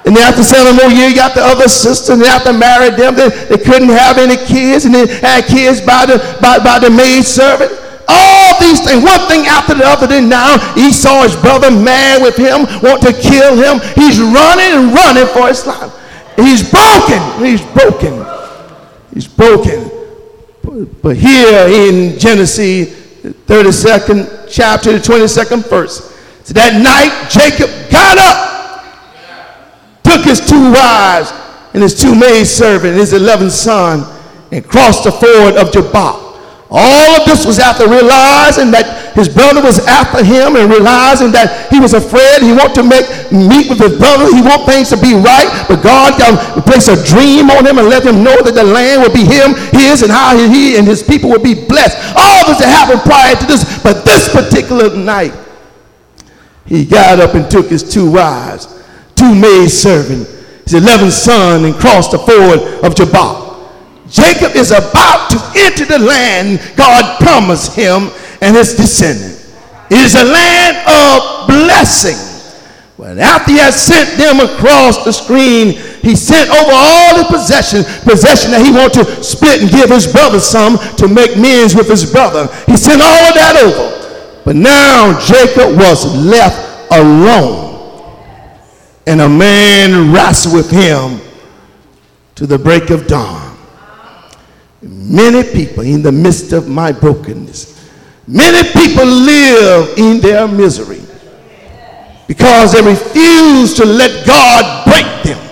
And 0.04 0.16
then 0.16 0.22
after 0.26 0.42
seven 0.42 0.74
more 0.74 0.90
years, 0.90 1.12
he 1.12 1.16
got 1.16 1.34
the 1.34 1.42
other 1.42 1.68
sister, 1.68 2.14
and 2.14 2.22
after 2.22 2.52
married 2.52 2.98
them, 2.98 3.14
they, 3.14 3.30
they 3.46 3.58
couldn't 3.58 3.90
have 3.90 4.18
any 4.18 4.34
kids, 4.34 4.84
and 4.84 4.94
they 4.94 5.06
had 5.06 5.46
kids 5.46 5.80
by 5.80 6.06
the 6.06 6.18
by, 6.42 6.58
by 6.58 6.82
the 6.82 6.90
maid 6.90 7.22
servant. 7.22 7.70
All 8.08 8.58
these 8.58 8.82
things, 8.82 9.04
one 9.04 9.22
thing 9.30 9.46
after 9.46 9.74
the 9.74 9.86
other. 9.86 10.08
Then 10.08 10.28
now 10.28 10.58
he 10.74 10.90
saw 10.90 11.22
his 11.22 11.36
brother 11.36 11.70
mad 11.70 12.20
with 12.20 12.36
him, 12.36 12.66
want 12.82 13.02
to 13.06 13.14
kill 13.14 13.54
him. 13.54 13.78
He's 13.94 14.18
running 14.18 14.74
and 14.74 14.90
running 14.90 15.26
for 15.30 15.46
his 15.46 15.64
life. 15.66 15.94
He's 16.34 16.66
broken. 16.66 17.22
He's 17.38 17.62
broken. 17.62 18.26
He's 19.14 19.28
broken. 19.28 19.91
But 21.02 21.16
here 21.16 21.66
in 21.68 22.18
Genesis 22.18 22.88
32nd 23.22 24.48
chapter, 24.50 24.92
the 24.92 24.98
22nd 24.98 25.68
verse, 25.68 26.10
so 26.44 26.54
that 26.54 26.82
night 26.82 27.30
Jacob 27.30 27.70
got 27.90 28.18
up, 28.18 30.02
took 30.02 30.24
his 30.24 30.40
two 30.40 30.72
wives 30.72 31.32
and 31.74 31.82
his 31.82 32.00
two 32.00 32.14
maid 32.14 32.44
servants, 32.44 32.98
his 32.98 33.12
11 33.12 33.50
son, 33.50 34.04
and 34.50 34.64
crossed 34.66 35.04
the 35.04 35.12
ford 35.12 35.56
of 35.56 35.72
Jabbok. 35.72 36.21
All 36.74 37.20
of 37.20 37.28
this 37.28 37.44
was 37.44 37.60
after 37.60 37.84
realizing 37.84 38.72
that 38.72 39.12
his 39.12 39.28
brother 39.28 39.60
was 39.60 39.84
after 39.84 40.24
him 40.24 40.56
and 40.56 40.72
realizing 40.72 41.28
that 41.36 41.68
he 41.68 41.76
was 41.76 41.92
afraid. 41.92 42.40
He 42.40 42.56
wanted 42.56 42.80
to 42.80 42.84
make 42.88 43.04
meet 43.28 43.68
with 43.68 43.76
his 43.76 44.00
brother. 44.00 44.24
He 44.32 44.40
wanted 44.40 44.64
things 44.64 44.88
to 44.88 44.96
be 44.96 45.12
right. 45.12 45.52
But 45.68 45.84
God 45.84 46.16
placed 46.64 46.88
a 46.88 46.96
dream 47.04 47.52
on 47.52 47.68
him 47.68 47.76
and 47.76 47.92
let 47.92 48.08
him 48.08 48.24
know 48.24 48.40
that 48.40 48.56
the 48.56 48.64
land 48.64 49.04
would 49.04 49.12
be 49.12 49.28
him, 49.28 49.52
his, 49.76 50.00
and 50.00 50.08
how 50.08 50.32
he 50.32 50.80
and 50.80 50.88
his 50.88 51.04
people 51.04 51.28
would 51.28 51.44
be 51.44 51.52
blessed. 51.52 52.00
All 52.16 52.40
of 52.40 52.56
this 52.56 52.64
had 52.64 52.72
happened 52.72 53.04
prior 53.04 53.36
to 53.36 53.44
this. 53.44 53.68
But 53.84 54.08
this 54.08 54.32
particular 54.32 54.96
night, 54.96 55.36
he 56.64 56.88
got 56.88 57.20
up 57.20 57.36
and 57.36 57.50
took 57.52 57.68
his 57.68 57.84
two 57.84 58.10
wives, 58.10 58.64
two 59.14 59.34
maid 59.34 59.68
servants, 59.68 60.32
his 60.64 60.80
eleven 60.80 61.10
son, 61.10 61.68
and 61.68 61.74
crossed 61.76 62.16
the 62.16 62.18
ford 62.24 62.64
of 62.80 62.96
Jabbok. 62.96 63.51
Jacob 64.12 64.54
is 64.54 64.70
about 64.70 65.30
to 65.30 65.40
enter 65.56 65.86
the 65.86 65.98
land 65.98 66.60
God 66.76 67.18
promised 67.18 67.74
him 67.74 68.10
and 68.42 68.54
his 68.54 68.74
descendants. 68.74 69.56
It 69.90 69.98
is 69.98 70.14
a 70.14 70.24
land 70.24 70.76
of 70.86 71.48
blessing. 71.48 72.28
But 72.98 73.18
after 73.18 73.52
he 73.52 73.58
had 73.58 73.72
sent 73.72 74.16
them 74.18 74.40
across 74.40 75.02
the 75.04 75.12
screen, 75.12 75.72
he 76.02 76.14
sent 76.14 76.50
over 76.50 76.72
all 76.72 77.18
the 77.18 77.24
possession, 77.24 77.84
possession 78.04 78.52
that 78.52 78.64
he 78.64 78.70
wanted 78.70 79.04
to 79.04 79.24
split 79.24 79.62
and 79.62 79.70
give 79.70 79.88
his 79.88 80.12
brother 80.12 80.38
some 80.38 80.76
to 80.98 81.08
make 81.08 81.34
amends 81.34 81.74
with 81.74 81.88
his 81.88 82.10
brother. 82.10 82.46
He 82.66 82.76
sent 82.76 83.00
all 83.00 83.24
of 83.28 83.34
that 83.34 83.56
over. 83.64 84.40
But 84.44 84.56
now 84.56 85.18
Jacob 85.20 85.76
was 85.76 86.04
left 86.14 86.92
alone. 86.92 87.70
And 89.06 89.20
a 89.20 89.28
man 89.28 90.12
wrestled 90.12 90.54
with 90.54 90.70
him 90.70 91.20
to 92.36 92.46
the 92.46 92.58
break 92.58 92.90
of 92.90 93.06
dawn. 93.06 93.51
Many 94.82 95.42
people 95.44 95.84
in 95.84 96.02
the 96.02 96.12
midst 96.12 96.52
of 96.52 96.68
my 96.68 96.92
brokenness, 96.92 97.72
Many 98.26 98.68
people 98.70 99.04
live 99.04 99.98
in 99.98 100.20
their 100.20 100.46
misery 100.46 101.02
because 102.28 102.72
they 102.72 102.80
refuse 102.80 103.74
to 103.74 103.84
let 103.84 104.24
God 104.26 104.86
break 104.86 105.04
them. 105.24 105.42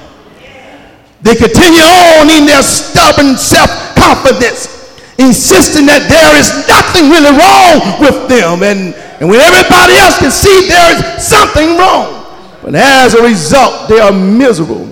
They 1.20 1.34
continue 1.34 1.82
on 1.82 2.30
in 2.30 2.46
their 2.46 2.62
stubborn 2.62 3.36
self 3.36 3.68
confidence, 3.96 4.96
insisting 5.18 5.84
that 5.86 6.06
there 6.06 6.32
is 6.38 6.48
nothing 6.70 7.10
really 7.10 7.34
wrong 7.36 8.00
with 8.00 8.28
them. 8.30 8.62
And, 8.62 8.94
and 9.20 9.28
when 9.28 9.40
everybody 9.40 9.98
else 9.98 10.18
can 10.18 10.30
see 10.30 10.68
there 10.68 10.96
is 10.96 11.26
something 11.26 11.76
wrong, 11.76 12.24
but 12.62 12.74
as 12.76 13.14
a 13.14 13.22
result, 13.22 13.88
they 13.88 13.98
are 13.98 14.12
miserable, 14.12 14.88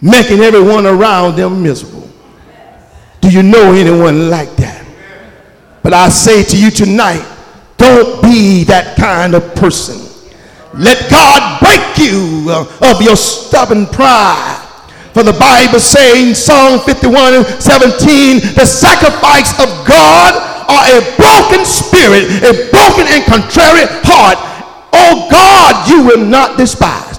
making 0.00 0.40
everyone 0.40 0.86
around 0.86 1.36
them 1.36 1.60
miserable. 1.60 2.01
Do 3.22 3.30
you 3.30 3.42
know 3.42 3.72
anyone 3.72 4.28
like 4.28 4.54
that? 4.56 4.84
But 5.82 5.94
I 5.94 6.10
say 6.10 6.42
to 6.42 6.56
you 6.58 6.70
tonight, 6.70 7.22
don't 7.78 8.20
be 8.22 8.64
that 8.64 8.98
kind 8.98 9.34
of 9.34 9.54
person. 9.54 9.98
Let 10.74 11.08
God 11.10 11.62
break 11.62 11.82
you 11.98 12.50
uh, 12.50 12.90
of 12.90 13.00
your 13.00 13.16
stubborn 13.16 13.86
pride. 13.86 14.58
For 15.14 15.22
the 15.22 15.36
Bible 15.38 15.78
saying, 15.78 16.34
Psalm 16.34 16.80
51 16.80 17.34
and 17.34 17.46
17, 17.46 18.58
the 18.58 18.66
sacrifice 18.66 19.54
of 19.60 19.68
God 19.86 20.32
are 20.66 20.86
a 20.98 21.00
broken 21.14 21.64
spirit, 21.64 22.26
a 22.42 22.70
broken 22.74 23.06
and 23.06 23.22
contrary 23.24 23.86
heart, 24.02 24.38
Oh 24.92 25.28
God, 25.30 25.88
you 25.88 26.04
will 26.04 26.24
not 26.24 26.58
despise. 26.58 27.11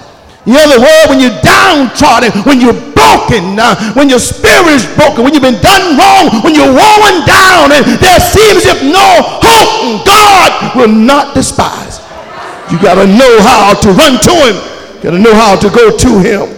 In 0.45 0.59
other 0.59 0.79
words, 0.79 1.07
when 1.07 1.19
you're 1.23 1.39
downtrodden, 1.39 2.31
when 2.43 2.59
you're 2.59 2.75
broken, 2.91 3.55
uh, 3.55 3.79
when 3.95 4.09
your 4.09 4.19
spirit 4.19 4.75
is 4.75 4.83
broken, 4.99 5.23
when 5.23 5.33
you've 5.33 5.43
been 5.43 5.61
done 5.63 5.95
wrong, 5.95 6.43
when 6.43 6.53
you're 6.53 6.67
worn 6.67 7.15
down, 7.23 7.71
and 7.71 7.83
there 8.03 8.19
seems 8.19 8.67
if 8.67 8.83
no 8.83 9.39
hope, 9.39 10.03
God 10.05 10.75
will 10.75 10.91
not 10.91 11.33
despise. 11.33 11.99
You 12.71 12.79
got 12.81 12.95
to 12.95 13.07
know 13.07 13.39
how 13.39 13.73
to 13.73 13.89
run 13.91 14.19
to 14.19 14.31
Him. 14.31 14.55
Got 15.01 15.11
to 15.11 15.19
know 15.19 15.33
how 15.33 15.55
to 15.55 15.69
go 15.69 15.95
to 15.95 16.19
Him. 16.19 16.57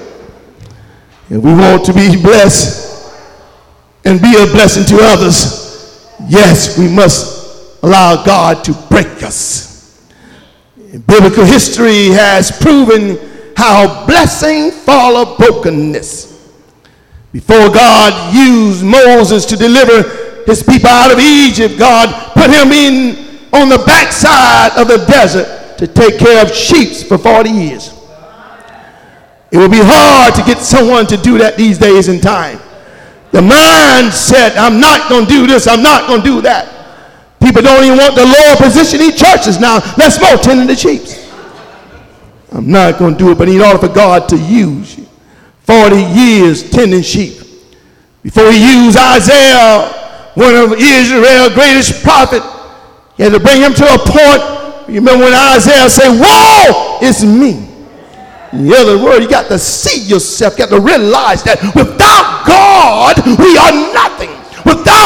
And 1.29 1.43
we 1.43 1.53
want 1.53 1.85
to 1.85 1.93
be 1.93 2.19
blessed 2.21 3.13
and 4.03 4.19
be 4.19 4.33
a 4.33 4.45
blessing 4.47 4.85
to 4.85 5.03
others. 5.03 6.09
Yes, 6.27 6.77
we 6.77 6.87
must 6.87 7.83
allow 7.83 8.23
God 8.23 8.63
to 8.63 8.73
break 8.89 9.21
us. 9.21 10.01
Biblical 11.05 11.45
history 11.45 12.07
has 12.07 12.51
proven 12.51 13.34
how 13.55 14.05
blessing 14.05 14.71
follow 14.71 15.37
brokenness. 15.37 16.33
Before 17.31 17.69
God 17.69 18.33
used 18.33 18.83
Moses 18.83 19.45
to 19.45 19.57
deliver 19.57 20.43
his 20.45 20.63
people 20.63 20.89
out 20.89 21.11
of 21.11 21.19
Egypt, 21.19 21.77
God 21.77 22.33
put 22.33 22.49
him 22.49 22.71
in 22.71 23.41
on 23.53 23.69
the 23.69 23.83
backside 23.85 24.71
of 24.77 24.87
the 24.87 25.05
desert 25.05 25.77
to 25.77 25.87
take 25.87 26.19
care 26.19 26.41
of 26.41 26.53
sheep 26.53 27.07
for 27.07 27.17
40 27.17 27.49
years. 27.49 27.93
It 29.51 29.57
will 29.57 29.69
be 29.69 29.81
hard 29.81 30.35
to 30.35 30.43
get 30.43 30.59
someone 30.59 31.07
to 31.07 31.17
do 31.17 31.37
that 31.37 31.57
these 31.57 31.77
days 31.77 32.07
in 32.07 32.19
time. 32.19 32.59
The 33.31 33.41
mindset, 33.41 34.55
I'm 34.55 34.79
not 34.79 35.09
going 35.09 35.25
to 35.25 35.31
do 35.31 35.47
this, 35.47 35.67
I'm 35.67 35.83
not 35.83 36.07
going 36.07 36.21
to 36.21 36.27
do 36.27 36.41
that. 36.41 36.71
People 37.43 37.61
don't 37.61 37.83
even 37.83 37.97
want 37.97 38.15
the 38.15 38.25
lower 38.25 38.55
position 38.57 39.01
in 39.01 39.11
churches 39.11 39.59
now. 39.59 39.79
Let's 39.97 40.17
go 40.17 40.35
tending 40.37 40.67
the 40.67 40.75
sheep. 40.75 41.03
I'm 42.51 42.69
not 42.69 42.99
going 42.99 43.13
to 43.13 43.19
do 43.19 43.31
it, 43.31 43.37
but 43.37 43.49
in 43.49 43.61
order 43.61 43.79
for 43.79 43.93
God 43.93 44.29
to 44.29 44.37
use 44.37 44.97
you, 44.97 45.07
40 45.61 45.95
years 45.95 46.69
tending 46.69 47.01
sheep. 47.01 47.39
Before 48.21 48.51
he 48.51 48.85
used 48.85 48.97
Isaiah, 48.97 50.31
one 50.35 50.55
of 50.55 50.73
Israel's 50.73 51.53
greatest 51.53 52.03
prophet, 52.03 52.41
he 53.17 53.23
had 53.23 53.33
to 53.33 53.39
bring 53.39 53.61
him 53.61 53.73
to 53.73 53.85
a 53.85 53.97
point. 53.97 54.41
You 54.89 54.95
remember 54.95 55.25
when 55.25 55.33
Isaiah 55.33 55.89
said, 55.89 56.09
Woe 56.19 56.99
is 57.01 57.23
me. 57.23 57.69
In 58.51 58.67
the 58.67 58.75
other 58.75 58.97
word, 58.97 59.21
you 59.21 59.29
got 59.29 59.47
to 59.49 59.59
see 59.59 60.07
yourself, 60.07 60.53
you 60.53 60.65
got 60.65 60.69
to 60.69 60.79
realize 60.79 61.43
that 61.43 61.59
without 61.75 62.47
God, 62.47 63.19
we 63.37 63.57
are 63.59 63.73
nothing. 63.91 64.31
Without 64.63 65.04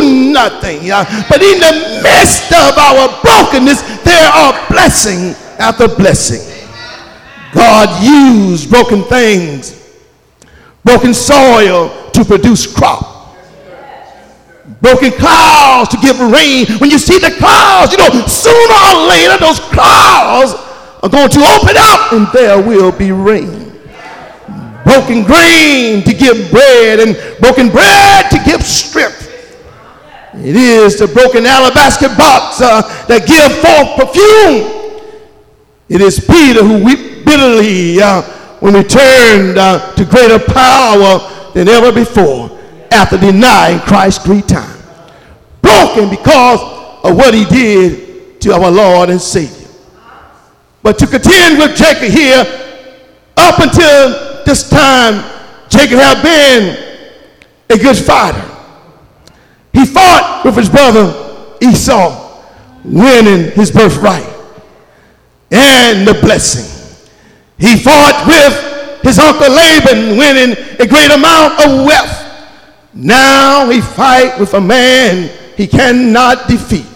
nothing. 0.00 0.88
But 1.28 1.42
in 1.42 1.58
the 1.60 2.00
midst 2.02 2.52
of 2.52 2.76
our 2.78 3.08
brokenness, 3.22 3.82
there 4.02 4.28
are 4.30 4.54
blessing 4.68 5.34
after 5.58 5.88
blessing. 5.88 6.44
God 7.54 7.88
used 8.02 8.70
broken 8.70 9.02
things, 9.04 9.74
broken 10.84 11.14
soil 11.14 12.10
to 12.10 12.24
produce 12.24 12.66
crop. 12.66 13.16
Broken 14.80 15.10
clouds 15.12 15.88
to 15.90 15.96
give 15.96 16.20
rain. 16.20 16.66
When 16.78 16.90
you 16.90 16.98
see 16.98 17.18
the 17.18 17.34
clouds, 17.38 17.92
you 17.92 17.98
know, 17.98 18.26
sooner 18.26 18.78
or 18.92 19.08
later 19.08 19.36
those 19.38 19.58
clouds 19.58 20.54
are 21.02 21.08
going 21.08 21.30
to 21.30 21.40
open 21.40 21.76
up 21.76 22.12
and 22.12 22.28
there 22.32 22.60
will 22.60 22.92
be 22.92 23.10
rain 23.10 23.68
broken 24.88 25.22
grain 25.22 26.02
to 26.02 26.14
give 26.14 26.50
bread, 26.50 26.98
and 27.00 27.14
broken 27.40 27.68
bread 27.68 28.30
to 28.30 28.38
give 28.44 28.62
strength. 28.62 29.17
It 30.44 30.56
is 30.56 30.98
the 30.98 31.08
broken 31.08 31.46
alabaster 31.46 32.08
box 32.08 32.60
uh, 32.60 32.82
that 33.08 33.26
give 33.26 33.52
forth 33.58 33.96
perfume. 33.96 34.78
It 35.88 36.00
is 36.00 36.20
Peter 36.20 36.62
who 36.62 36.84
wept 36.84 37.24
bitterly 37.24 38.00
uh, 38.00 38.22
when 38.60 38.74
he 38.74 38.82
turned 38.84 39.58
uh, 39.58 39.94
to 39.94 40.04
greater 40.04 40.38
power 40.38 41.52
than 41.54 41.68
ever 41.68 41.92
before 41.92 42.56
after 42.92 43.18
denying 43.18 43.80
Christ 43.80 44.22
three 44.22 44.42
times. 44.42 44.82
Broken 45.60 46.08
because 46.08 46.60
of 47.04 47.16
what 47.16 47.34
he 47.34 47.44
did 47.44 48.40
to 48.42 48.52
our 48.52 48.70
Lord 48.70 49.10
and 49.10 49.20
Savior. 49.20 49.68
But 50.82 50.98
to 50.98 51.06
contend 51.06 51.58
with 51.58 51.76
Jacob 51.76 52.10
here, 52.10 52.44
up 53.36 53.58
until 53.58 54.44
this 54.44 54.68
time, 54.68 55.24
Jacob 55.68 55.98
had 55.98 56.22
been 56.22 56.88
a 57.70 57.76
good 57.76 57.96
fighter. 57.96 58.57
He 59.78 59.84
fought 59.84 60.42
with 60.44 60.56
his 60.56 60.68
brother 60.68 61.06
Esau, 61.62 62.42
winning 62.84 63.52
his 63.52 63.70
birthright 63.70 64.26
and 65.52 66.04
the 66.04 66.14
blessing. 66.14 66.66
He 67.58 67.76
fought 67.76 68.24
with 68.26 69.02
his 69.02 69.20
uncle 69.20 69.48
Laban, 69.48 70.18
winning 70.18 70.56
a 70.80 70.86
great 70.88 71.12
amount 71.12 71.64
of 71.64 71.86
wealth. 71.86 72.24
Now 72.92 73.70
he 73.70 73.80
fight 73.80 74.40
with 74.40 74.52
a 74.54 74.60
man 74.60 75.30
he 75.56 75.68
cannot 75.68 76.48
defeat. 76.48 76.86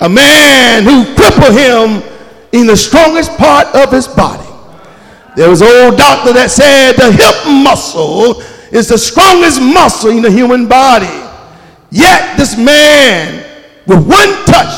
A 0.00 0.08
man 0.08 0.82
who 0.82 1.14
crippled 1.14 1.56
him 1.56 2.02
in 2.50 2.66
the 2.66 2.76
strongest 2.76 3.36
part 3.38 3.68
of 3.68 3.92
his 3.92 4.08
body. 4.08 4.50
There 5.36 5.48
was 5.48 5.62
an 5.62 5.68
old 5.68 5.96
doctor 5.96 6.32
that 6.32 6.50
said 6.50 6.94
the 6.96 7.12
hip 7.12 7.46
muscle 7.62 8.42
is 8.72 8.88
the 8.88 8.98
strongest 8.98 9.62
muscle 9.62 10.10
in 10.10 10.22
the 10.22 10.30
human 10.30 10.66
body. 10.66 11.21
Yet 11.92 12.38
this 12.38 12.56
man, 12.56 13.44
with 13.86 13.98
one 13.98 14.46
touch, 14.46 14.72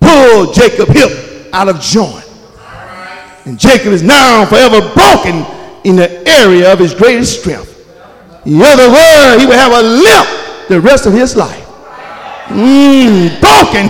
pulled 0.00 0.54
Jacob 0.54 0.88
hip 0.88 1.54
out 1.54 1.68
of 1.68 1.80
joint. 1.80 2.28
And 3.44 3.58
Jacob 3.58 3.92
is 3.92 4.02
now 4.02 4.44
forever 4.44 4.80
broken 4.92 5.46
in 5.84 5.94
the 5.94 6.28
area 6.28 6.72
of 6.72 6.80
his 6.80 6.92
greatest 6.92 7.40
strength. 7.40 7.68
In 8.44 8.60
other 8.60 8.88
words, 8.88 9.40
he 9.40 9.46
will 9.46 9.54
have 9.54 9.70
a 9.72 9.82
limp 9.82 10.68
the 10.68 10.80
rest 10.80 11.06
of 11.06 11.12
his 11.12 11.36
life. 11.36 11.64
Mm, 12.48 13.40
broken. 13.40 13.88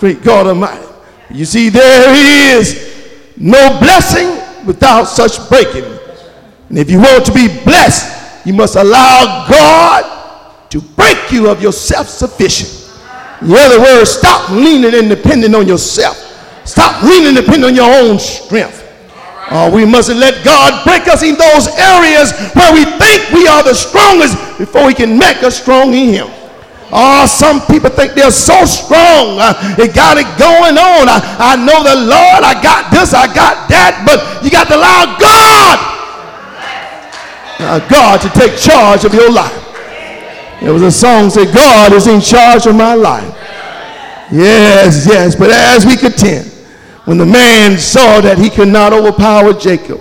Great 0.00 0.24
God 0.24 0.48
Almighty. 0.48 0.86
You 1.30 1.44
see, 1.44 1.68
there 1.68 2.58
is 2.58 3.32
no 3.36 3.78
blessing 3.78 4.66
without 4.66 5.04
such 5.04 5.48
breaking. 5.48 5.84
And 6.68 6.78
if 6.78 6.90
you 6.90 6.98
want 6.98 7.24
to 7.26 7.32
be 7.32 7.46
blessed, 7.62 8.44
you 8.44 8.54
must 8.54 8.74
allow 8.74 9.46
God 9.48 10.15
to 10.76 10.84
break 10.92 11.32
you 11.32 11.48
of 11.48 11.62
your 11.62 11.72
self 11.72 12.06
sufficient. 12.06 12.68
In 13.40 13.52
other 13.52 13.80
words, 13.80 14.10
stop 14.10 14.50
leaning 14.50 14.92
and 14.92 15.08
depending 15.08 15.54
on 15.54 15.66
yourself. 15.66 16.16
Stop 16.68 17.02
leaning 17.02 17.28
and 17.28 17.36
depending 17.36 17.64
on 17.64 17.74
your 17.74 17.88
own 17.88 18.18
strength. 18.18 18.84
Uh, 19.48 19.70
we 19.72 19.86
mustn't 19.86 20.18
let 20.18 20.44
God 20.44 20.84
break 20.84 21.06
us 21.08 21.22
in 21.22 21.36
those 21.36 21.68
areas 21.78 22.32
where 22.52 22.72
we 22.74 22.84
think 22.98 23.30
we 23.32 23.46
are 23.46 23.62
the 23.62 23.72
strongest 23.72 24.36
before 24.58 24.88
He 24.88 24.94
can 24.94 25.16
make 25.16 25.42
us 25.42 25.56
strong 25.60 25.94
in 25.94 26.12
Him. 26.12 26.28
Oh, 26.92 27.26
some 27.26 27.60
people 27.66 27.90
think 27.90 28.12
they're 28.12 28.30
so 28.30 28.64
strong. 28.64 29.38
Uh, 29.40 29.54
they 29.76 29.88
got 29.88 30.18
it 30.18 30.28
going 30.38 30.76
on. 30.76 31.08
I, 31.08 31.56
I 31.56 31.56
know 31.56 31.82
the 31.82 31.96
Lord. 32.04 32.42
I 32.44 32.60
got 32.62 32.92
this. 32.92 33.14
I 33.14 33.26
got 33.26 33.68
that. 33.70 34.04
But 34.04 34.44
you 34.44 34.50
got 34.50 34.68
to 34.68 34.76
allow 34.76 35.16
God, 35.18 35.78
uh, 37.60 37.88
God 37.88 38.20
to 38.20 38.28
take 38.38 38.58
charge 38.58 39.04
of 39.04 39.14
your 39.14 39.32
life. 39.32 39.65
There 40.60 40.72
was 40.72 40.82
a 40.82 40.90
song 40.90 41.28
that 41.30 41.52
God 41.54 41.92
is 41.92 42.06
in 42.06 42.20
charge 42.20 42.66
of 42.66 42.74
my 42.74 42.94
life. 42.94 43.32
Yes, 44.32 45.06
yes. 45.06 45.34
But 45.36 45.50
as 45.50 45.84
we 45.84 45.96
contend, 45.96 46.50
when 47.04 47.18
the 47.18 47.26
man 47.26 47.78
saw 47.78 48.20
that 48.20 48.38
he 48.38 48.50
could 48.50 48.68
not 48.68 48.92
overpower 48.92 49.52
Jacob, 49.52 50.00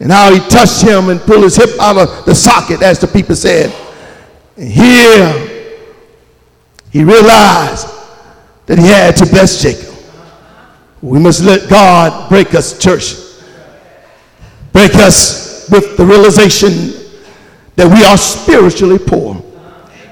and 0.00 0.10
how 0.10 0.32
he 0.32 0.40
touched 0.48 0.82
him 0.82 1.10
and 1.10 1.20
pulled 1.20 1.44
his 1.44 1.54
hip 1.54 1.70
out 1.80 1.96
of 1.96 2.24
the 2.24 2.34
socket, 2.34 2.82
as 2.82 2.98
the 2.98 3.06
people 3.06 3.36
said, 3.36 3.72
And 4.56 4.68
here 4.68 5.78
he 6.90 7.04
realized 7.04 7.86
that 8.66 8.78
he 8.78 8.86
had 8.86 9.16
to 9.16 9.26
bless 9.26 9.62
Jacob. 9.62 9.94
We 11.02 11.18
must 11.18 11.44
let 11.44 11.68
God 11.68 12.28
break 12.28 12.54
us, 12.54 12.78
church. 12.78 13.14
Break 14.72 14.94
us 14.96 15.68
with 15.70 15.96
the 15.96 16.04
realization 16.04 17.01
that 17.76 17.88
we 17.88 18.04
are 18.04 18.16
spiritually 18.16 18.98
poor. 18.98 19.36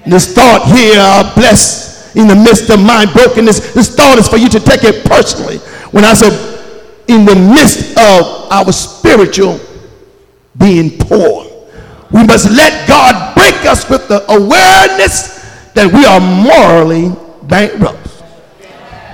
This 0.07 0.33
thought 0.35 0.67
here, 0.67 1.35
blessed 1.35 2.17
in 2.17 2.27
the 2.27 2.35
midst 2.35 2.71
of 2.71 2.81
my 2.81 3.07
brokenness, 3.13 3.75
this 3.75 3.95
thought 3.95 4.19
is 4.19 4.29
for 4.29 4.37
you 4.37 4.49
to 4.49 4.61
take 4.61 4.85
it 4.85 5.05
personally. 5.05 5.59
When 5.93 6.05
I 6.05 6.15
said, 6.15 6.33
in 7.09 7.25
the 7.25 7.35
midst 7.35 7.97
of 7.99 8.51
our 8.51 8.73
spiritual 8.73 9.61
being 10.57 10.99
poor, 10.99 11.47
we 12.11 12.25
must 12.25 12.51
let 12.51 12.89
God 12.89 13.35
break 13.35 13.67
us 13.67 13.89
with 13.89 14.09
the 14.09 14.25
awareness 14.31 15.39
that 15.75 15.87
we 15.93 16.05
are 16.05 16.21
morally 16.21 17.15
bankrupt. 17.47 17.99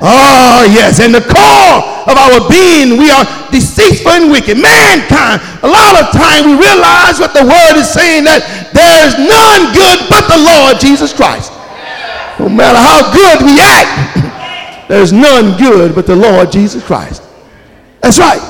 Oh, 0.00 0.66
yes. 0.72 1.00
And 1.00 1.14
the 1.14 1.20
core 1.20 1.95
of 2.06 2.14
our 2.14 2.38
being, 2.46 2.96
we 2.96 3.10
are 3.10 3.26
deceitful 3.50 4.14
and 4.14 4.30
wicked. 4.30 4.54
Mankind, 4.54 5.42
a 5.62 5.70
lot 5.70 5.98
of 5.98 6.14
time 6.14 6.46
we 6.46 6.54
realize 6.54 7.18
what 7.18 7.34
the 7.34 7.42
word 7.42 7.74
is 7.74 7.90
saying 7.90 8.22
that 8.30 8.46
there 8.70 8.98
is 9.10 9.18
none 9.18 9.74
good 9.74 10.06
but 10.06 10.30
the 10.30 10.38
Lord 10.38 10.78
Jesus 10.78 11.10
Christ. 11.10 11.50
No 12.38 12.48
matter 12.48 12.78
how 12.78 13.10
good 13.10 13.42
we 13.42 13.58
act, 13.58 14.88
there's 14.88 15.12
none 15.12 15.58
good 15.58 15.94
but 15.94 16.06
the 16.06 16.14
Lord 16.14 16.52
Jesus 16.52 16.84
Christ. 16.84 17.22
That's 18.00 18.18
right. 18.18 18.42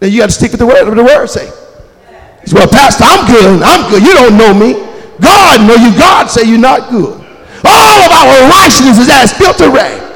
Then 0.00 0.12
you 0.12 0.18
got 0.18 0.28
to 0.28 0.36
stick 0.36 0.50
with 0.50 0.60
the 0.60 0.66
word. 0.66 0.84
What 0.84 0.96
the 0.96 1.04
word 1.04 1.28
say? 1.28 1.48
Said, 2.44 2.58
well, 2.58 2.68
Pastor, 2.68 3.04
I'm 3.06 3.24
good. 3.26 3.62
I'm 3.62 3.90
good. 3.90 4.02
You 4.02 4.12
don't 4.12 4.36
know 4.36 4.52
me. 4.52 4.74
God 5.20 5.64
know 5.64 5.76
you. 5.76 5.96
God 5.96 6.28
say 6.28 6.44
you're 6.44 6.58
not 6.58 6.90
good. 6.90 7.20
All 7.64 8.00
of 8.04 8.12
our 8.12 8.48
righteousness 8.48 8.98
is 8.98 9.08
as 9.08 9.32
filthy 9.32 9.68
rag. 9.68 10.09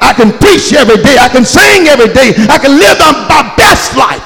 I 0.00 0.12
can 0.12 0.32
preach 0.38 0.72
every 0.72 0.96
day. 1.02 1.16
I 1.20 1.28
can 1.28 1.44
sing 1.44 1.86
every 1.88 2.12
day. 2.12 2.32
I 2.48 2.58
can 2.58 2.78
live 2.78 2.98
my 3.28 3.52
best 3.56 3.96
life. 3.96 4.24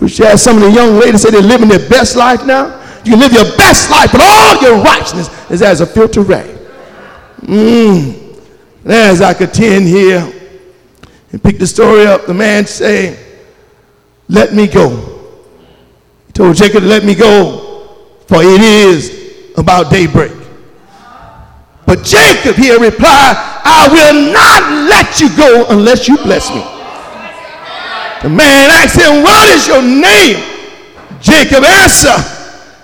We 0.00 0.08
have 0.24 0.40
some 0.40 0.56
of 0.56 0.62
the 0.62 0.70
young 0.70 0.98
ladies 0.98 1.22
say 1.22 1.30
they're 1.30 1.42
living 1.42 1.68
their 1.68 1.86
best 1.88 2.16
life 2.16 2.46
now. 2.46 2.78
You 3.04 3.16
live 3.16 3.32
your 3.32 3.56
best 3.56 3.90
life, 3.90 4.12
but 4.12 4.20
all 4.22 4.62
your 4.62 4.82
righteousness 4.82 5.28
is 5.50 5.62
as 5.62 5.80
a 5.80 5.86
filter 5.86 6.22
rag. 6.22 6.58
Mm. 7.42 8.38
As 8.84 9.20
I 9.20 9.34
contend 9.34 9.86
here 9.86 10.32
and 11.32 11.42
pick 11.42 11.58
the 11.58 11.66
story 11.66 12.06
up, 12.06 12.26
the 12.26 12.34
man 12.34 12.66
say, 12.66 13.18
let 14.28 14.54
me 14.54 14.66
go. 14.66 14.88
He 16.26 16.32
told 16.32 16.56
Jacob 16.56 16.84
let 16.84 17.04
me 17.04 17.14
go, 17.14 17.96
for 18.26 18.42
it 18.42 18.60
is 18.60 19.52
about 19.56 19.90
daybreak. 19.90 20.39
But 21.90 22.04
Jacob 22.06 22.54
here 22.54 22.78
replied, 22.78 23.34
I 23.66 23.90
will 23.90 24.30
not 24.30 24.86
let 24.86 25.18
you 25.18 25.26
go 25.34 25.66
unless 25.74 26.06
you 26.06 26.14
bless 26.18 26.46
me. 26.54 26.62
The 28.22 28.30
man 28.30 28.70
asked 28.70 28.94
him, 28.94 29.26
What 29.26 29.50
is 29.50 29.66
your 29.66 29.82
name? 29.82 30.38
Jacob 31.18 31.64
answered 31.66 32.22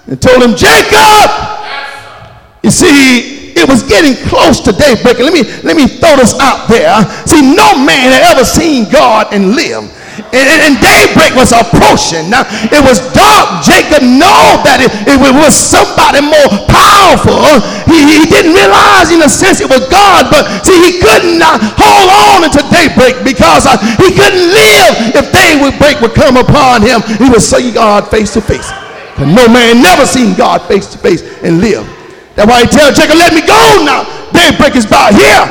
and 0.09 0.21
told 0.21 0.42
him, 0.42 0.57
Jacob. 0.59 1.31
You 2.64 2.73
see, 2.75 3.55
it 3.55 3.69
was 3.69 3.85
getting 3.85 4.19
close 4.27 4.59
to 4.66 4.73
daybreak. 4.73 5.21
Let 5.21 5.33
me, 5.33 5.45
let 5.62 5.77
me 5.77 5.87
throw 5.87 6.16
this 6.16 6.35
out 6.40 6.66
there. 6.66 6.99
See, 7.31 7.55
no 7.55 7.79
man 7.79 8.11
had 8.11 8.35
ever 8.35 8.45
seen 8.45 8.90
God 8.90 9.33
and 9.33 9.55
lived 9.55 9.95
and, 10.33 10.74
daybreak 10.81 11.37
was 11.37 11.52
approaching. 11.52 12.29
Now 12.31 12.48
it 12.72 12.81
was 12.81 13.00
dark. 13.12 13.64
Jacob 13.64 14.05
knew 14.05 14.44
that 14.64 14.81
it, 14.81 14.92
it 15.09 15.18
was 15.20 15.52
somebody 15.52 16.24
more 16.24 16.50
powerful. 16.68 17.40
He, 17.88 18.05
he, 18.05 18.24
didn't 18.29 18.57
realize 18.57 19.12
in 19.12 19.22
a 19.22 19.31
sense 19.31 19.61
it 19.61 19.68
was 19.68 19.85
God, 19.88 20.29
but 20.33 20.64
see 20.64 20.76
he 20.81 20.98
couldn't 21.00 21.40
uh, 21.40 21.57
hold 21.76 22.09
on 22.09 22.38
until 22.48 22.64
daybreak 22.72 23.20
because 23.24 23.68
uh, 23.68 23.76
he 24.00 24.12
couldn't 24.12 24.52
live 24.52 25.16
if 25.16 25.24
daybreak 25.33 26.00
would 26.00 26.16
come 26.16 26.37
upon 26.37 26.83
him. 26.83 27.05
He 27.20 27.29
would 27.29 27.44
see 27.44 27.72
God 27.72 28.09
face 28.09 28.33
to 28.35 28.40
face. 28.40 28.68
But 29.16 29.33
no 29.33 29.48
man 29.48 29.81
never 29.81 30.05
seen 30.05 30.37
God 30.37 30.62
face 30.68 30.87
to 30.92 30.98
face 30.98 31.24
and 31.42 31.61
live. 31.61 31.85
That's 32.37 32.48
why 32.48 32.64
he 32.64 32.68
tell 32.68 32.92
Jacob, 32.92 33.16
let 33.16 33.33
me 33.33 33.40
go 33.40 33.85
now. 33.85 34.05
Daybreak 34.33 34.76
is 34.76 34.85
about 34.85 35.16
here. 35.16 35.44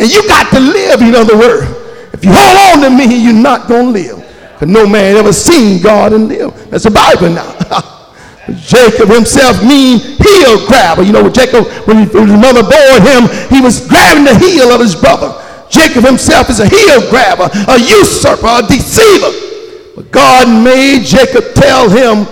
And 0.00 0.08
you 0.08 0.26
got 0.26 0.48
to 0.54 0.60
live, 0.60 1.02
in 1.02 1.14
other 1.14 1.36
words. 1.36 1.77
If 2.18 2.24
you 2.24 2.32
hold 2.34 2.82
on 2.82 2.82
to 2.82 2.90
me, 2.90 3.22
you're 3.22 3.32
not 3.32 3.68
going 3.68 3.86
to 3.86 3.92
live. 3.92 4.18
Because 4.54 4.68
no 4.68 4.88
man 4.88 5.14
ever 5.16 5.32
seen 5.32 5.80
God 5.80 6.12
and 6.12 6.26
live. 6.26 6.50
That's 6.68 6.82
the 6.82 6.90
Bible 6.90 7.30
now. 7.30 7.46
Jacob 8.58 9.08
himself 9.08 9.62
mean 9.62 10.00
heel 10.00 10.66
grabber. 10.66 11.02
You 11.02 11.12
know, 11.12 11.30
Jacob, 11.30 11.70
when, 11.86 12.10
his 12.10 12.12
mother 12.12 12.66
bore 12.66 12.98
him, 13.06 13.30
he 13.54 13.60
was 13.60 13.86
grabbing 13.86 14.24
the 14.24 14.34
heel 14.34 14.74
of 14.74 14.80
his 14.80 14.96
brother. 14.96 15.30
Jacob 15.70 16.02
himself 16.02 16.50
is 16.50 16.58
a 16.58 16.66
heel 16.66 17.08
grabber, 17.08 17.46
a 17.70 17.78
usurper, 17.78 18.58
a 18.58 18.66
deceiver. 18.66 19.30
But 19.94 20.10
God 20.10 20.48
made 20.64 21.04
Jacob 21.04 21.54
tell 21.54 21.88
him 21.88 22.24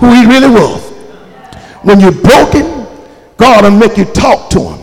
who 0.00 0.12
he 0.12 0.26
really 0.26 0.50
was. 0.50 0.82
When 1.82 2.00
you're 2.00 2.18
broken, 2.18 2.88
God 3.36 3.62
will 3.62 3.78
make 3.78 3.96
you 3.96 4.06
talk 4.06 4.50
to 4.50 4.60
him. 4.60 4.80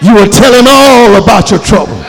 You 0.00 0.14
will 0.14 0.30
tell 0.30 0.54
him 0.54 0.64
all 0.66 1.22
about 1.22 1.50
your 1.50 1.60
trouble. 1.60 2.01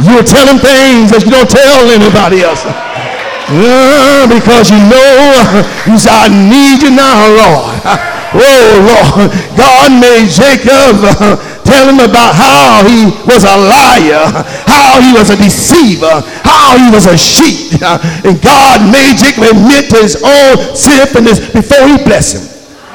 You're 0.00 0.24
telling 0.24 0.56
things 0.56 1.12
that 1.12 1.20
you 1.20 1.32
don't 1.36 1.50
tell 1.52 1.84
anybody 1.92 2.40
else. 2.40 2.64
Uh, 2.64 4.24
because 4.24 4.72
you 4.72 4.80
know, 4.88 5.44
you 5.84 6.00
say, 6.00 6.08
I 6.08 6.32
need 6.32 6.80
you 6.80 6.96
now, 6.96 7.28
Lord. 7.28 7.76
Oh, 8.32 8.40
Lord. 8.88 9.28
God 9.60 9.92
made 10.00 10.24
Jacob 10.32 10.96
tell 11.68 11.84
him 11.84 12.00
about 12.00 12.32
how 12.32 12.80
he 12.80 13.12
was 13.28 13.44
a 13.44 13.56
liar, 13.60 14.24
how 14.64 15.04
he 15.04 15.12
was 15.12 15.28
a 15.28 15.36
deceiver, 15.36 16.24
how 16.40 16.80
he 16.80 16.88
was 16.88 17.04
a 17.04 17.12
sheep. 17.12 17.76
And 18.24 18.40
God 18.40 18.88
made 18.88 19.20
Jacob 19.20 19.52
admit 19.52 19.92
to 19.92 20.00
his 20.00 20.16
own 20.24 20.56
sinfulness 20.72 21.52
before 21.52 21.84
he 21.84 22.00
blessed 22.00 22.40
him. 22.40 22.52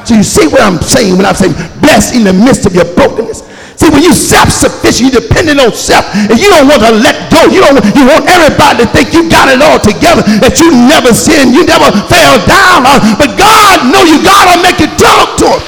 So 0.07 0.15
you 0.15 0.23
see 0.23 0.47
what 0.47 0.62
I'm 0.62 0.81
saying 0.81 1.17
when 1.17 1.25
I'm 1.27 1.36
saying 1.36 1.53
bless 1.81 2.15
in 2.15 2.23
the 2.23 2.33
midst 2.33 2.65
of 2.65 2.73
your 2.73 2.86
brokenness. 2.95 3.43
See, 3.77 3.93
when 3.93 4.01
you 4.01 4.09
self-sufficient, 4.09 5.13
you're 5.13 5.21
dependent 5.21 5.61
on 5.61 5.69
self, 5.71 6.09
and 6.17 6.33
you 6.33 6.49
don't 6.49 6.65
want 6.65 6.81
to 6.81 6.97
let 6.97 7.29
go. 7.29 7.45
You 7.45 7.61
don't. 7.61 7.77
You 7.93 8.09
want 8.09 8.25
everybody 8.25 8.83
to 8.83 8.87
think 8.89 9.13
you 9.13 9.29
got 9.29 9.53
it 9.53 9.61
all 9.61 9.77
together, 9.77 10.25
that 10.41 10.57
you 10.57 10.73
never 10.73 11.13
sin, 11.13 11.53
you 11.53 11.61
never 11.61 11.93
fell 12.09 12.35
down. 12.49 12.89
But 13.21 13.37
God 13.37 13.85
know 13.93 14.01
you 14.01 14.17
gotta 14.25 14.57
make 14.65 14.81
it 14.81 14.97
talk 14.97 15.37
to 15.45 15.47
Him. 15.47 15.61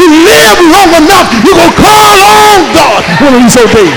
You 0.00 0.08
live 0.24 0.58
long 0.72 0.90
enough, 0.96 1.28
you 1.44 1.52
gonna 1.52 1.76
call 1.76 2.16
on 2.24 2.60
God 2.72 3.00
when 3.20 3.44
He's 3.44 3.60
big. 3.68 3.92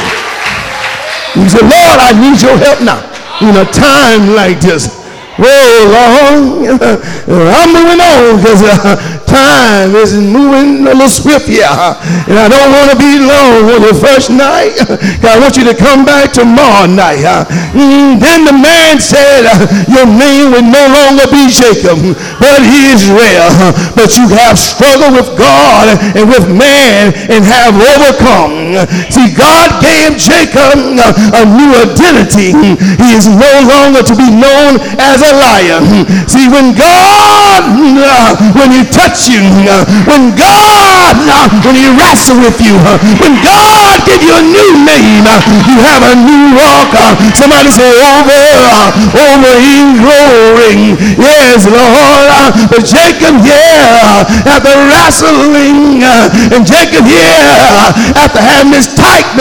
You 1.39 1.47
say, 1.47 1.63
Lord, 1.63 1.99
I 2.03 2.11
need 2.11 2.35
your 2.43 2.59
help 2.59 2.83
now 2.83 2.99
in 3.39 3.55
a 3.55 3.67
time 3.71 4.35
like 4.35 4.59
this. 4.59 4.91
Whoa, 5.39 5.47
Lord, 5.91 6.67
I'm 7.27 7.71
moving 7.71 7.99
on 7.99 8.39
because 8.39 8.63
uh, 8.63 9.19
time 9.35 9.91
is 9.99 10.15
moving 10.15 10.87
a 10.87 10.95
little 10.95 11.11
swift 11.11 11.51
here. 11.51 11.67
And 11.67 12.39
I 12.39 12.47
don't 12.47 12.71
want 12.71 12.95
to 12.95 12.97
be 12.97 13.19
long 13.19 13.67
on 13.75 13.81
the 13.83 13.95
first 13.95 14.31
night. 14.31 14.79
I 15.27 15.35
want 15.43 15.59
you 15.59 15.67
to 15.67 15.75
come 15.75 16.07
back 16.07 16.31
tomorrow 16.31 16.87
night. 16.87 17.27
Mm, 17.75 18.23
then 18.23 18.47
the 18.47 18.55
man 18.55 19.03
said, 19.03 19.43
uh, 19.43 19.67
your 19.91 20.07
name 20.07 20.55
will 20.55 20.63
no 20.63 20.83
longer 20.87 21.27
be 21.27 21.51
Jacob, 21.51 21.99
but 22.39 22.63
Israel. 22.63 23.51
But 23.91 24.15
you 24.15 24.31
have 24.39 24.55
struggled 24.55 25.19
with 25.19 25.29
God 25.35 25.91
and 26.15 26.31
with 26.31 26.47
man 26.47 27.11
and 27.27 27.43
have 27.43 27.75
overcome. 27.75 28.79
See, 29.11 29.35
God 29.35 29.83
gave 29.83 30.15
Jacob 30.15 30.79
uh, 30.95 31.39
a 31.39 31.43
new 31.43 31.71
identity. 31.75 32.55
He 33.03 33.09
is 33.11 33.27
no 33.27 33.51
longer 33.67 33.99
to 34.05 34.15
be 34.15 34.29
known 34.31 34.79
as 35.01 35.19
a 35.19 35.33
liar. 35.35 35.79
See, 36.29 36.47
when 36.47 36.71
God, 36.77 37.61
uh, 37.75 38.53
when 38.55 38.71
you 38.71 38.83
touch 38.87 39.24
you, 39.29 39.41
when 40.07 40.33
God, 40.37 41.15
when 41.65 41.75
he 41.75 41.89
wrestle 41.97 42.39
with 42.39 42.57
you, 42.61 42.77
when 43.21 43.37
God 43.43 44.01
give 44.07 44.23
you 44.23 44.33
a 44.33 44.45
new 44.45 44.71
name, 44.85 45.25
you 45.67 45.77
have 45.83 46.03
a 46.05 46.15
new 46.15 46.55
walk. 46.55 46.93
Somebody 47.35 47.69
say 47.69 47.85
over, 47.85 48.41
over 49.13 49.53
in 49.59 49.99
glory. 49.99 50.95
Yes, 51.19 51.67
Lord. 51.67 52.53
But 52.71 52.85
Jacob 52.87 53.41
here, 53.43 54.25
after 54.47 54.73
wrestling, 54.89 56.01
and 56.01 56.63
Jacob 56.65 57.05
here, 57.05 57.91
after 58.15 58.41
having 58.41 58.71
this 58.71 58.87
tight 59.15 59.39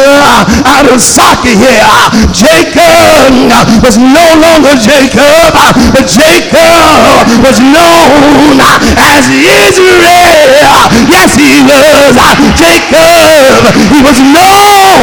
out 0.67 0.87
of 0.93 1.01
socket 1.01 1.59
here, 1.59 2.03
Jacob 2.31 3.35
was 3.83 3.97
no 3.99 4.27
longer 4.39 4.75
Jacob, 4.79 5.51
but 5.93 6.07
Jacob 6.07 7.27
was 7.43 7.59
known 7.59 8.61
as 8.99 9.27
Israel. 9.31 10.79
Yes, 11.11 11.35
he 11.35 11.63
was. 11.67 12.15
Jacob, 12.55 13.75
he 13.91 13.99
was 14.03 14.19
known 14.21 14.95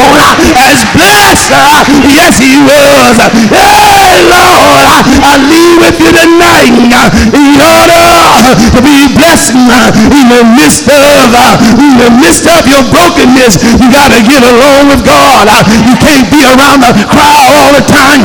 has 0.55 0.83
blessed. 0.95 1.51
Yes, 2.07 2.39
he 2.39 2.55
was. 2.63 3.15
Hey, 3.51 4.00
Lord, 4.27 5.03
I 5.23 5.33
leave 5.47 5.77
with 5.79 5.97
you 6.01 6.11
tonight 6.11 6.73
in 6.75 7.55
order 7.59 8.51
to 8.75 8.79
be 8.83 9.07
blessed 9.15 9.55
in 9.55 10.25
the 10.27 10.41
midst 10.57 10.87
of 10.87 11.31
in 11.79 11.93
the 11.97 12.09
midst 12.19 12.45
of 12.47 12.67
your 12.67 12.83
brokenness. 12.91 13.61
You 13.79 13.87
got 13.91 14.11
to 14.11 14.19
get 14.23 14.43
along 14.43 14.91
with 14.91 15.03
God. 15.05 15.47
You 15.87 15.95
can't 16.01 16.27
be 16.31 16.43
around 16.43 16.83
the 16.83 16.93
crowd 17.07 17.51
all 17.55 17.71
the 17.75 17.85
time 17.87 18.21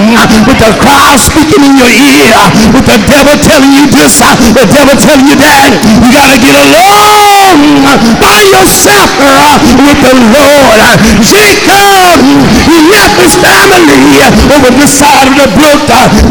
with 0.47 0.59
the 0.59 0.73
crowd 0.83 1.19
speaking 1.21 1.63
in 1.63 1.75
your 1.79 1.91
ear, 1.91 2.37
with 2.75 2.87
the 2.87 2.99
devil 3.07 3.37
telling 3.43 3.73
you 3.73 3.87
this, 3.91 4.19
the 4.19 4.67
devil 4.71 4.97
telling 4.99 5.27
you 5.27 5.37
that. 5.39 5.71
You 6.03 6.09
got 6.11 6.29
to 6.33 6.39
get 6.41 6.57
along 6.57 7.87
by 8.19 8.41
yourself 8.51 9.11
with 9.83 9.99
the 10.03 10.15
Lord. 10.35 10.81
Jacob, 11.23 12.23
he 12.67 12.77
left 12.91 13.17
his 13.21 13.35
family 13.39 14.23
over 14.55 14.71
this 14.75 14.93
side 14.99 15.29
of 15.29 15.37
the 15.37 15.49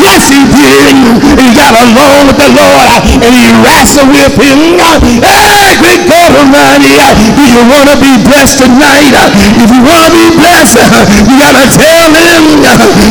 Yes, 0.02 0.30
he 0.30 0.42
did. 0.50 0.96
He 1.38 1.48
got 1.54 1.74
along 1.78 2.28
with 2.30 2.38
the 2.42 2.50
Lord 2.50 2.88
and 3.22 3.34
he 3.34 3.46
wrestled 3.62 4.10
with 4.10 4.34
him. 4.38 4.80
Hey, 5.22 5.78
good 5.82 6.02
God 6.10 6.34
Almighty, 6.34 6.98
do 7.38 7.44
you 7.46 7.62
want 7.70 7.90
to 7.94 7.98
be 8.02 8.18
blessed 8.26 8.66
tonight? 8.66 9.14
If 9.62 9.70
you 9.70 9.82
want 9.86 10.10
to 10.10 10.12
be 10.14 10.28
blessed, 10.34 10.82
you 11.30 11.36
got 11.38 11.54
to 11.54 11.66
tell 11.70 12.10
him 12.10 12.50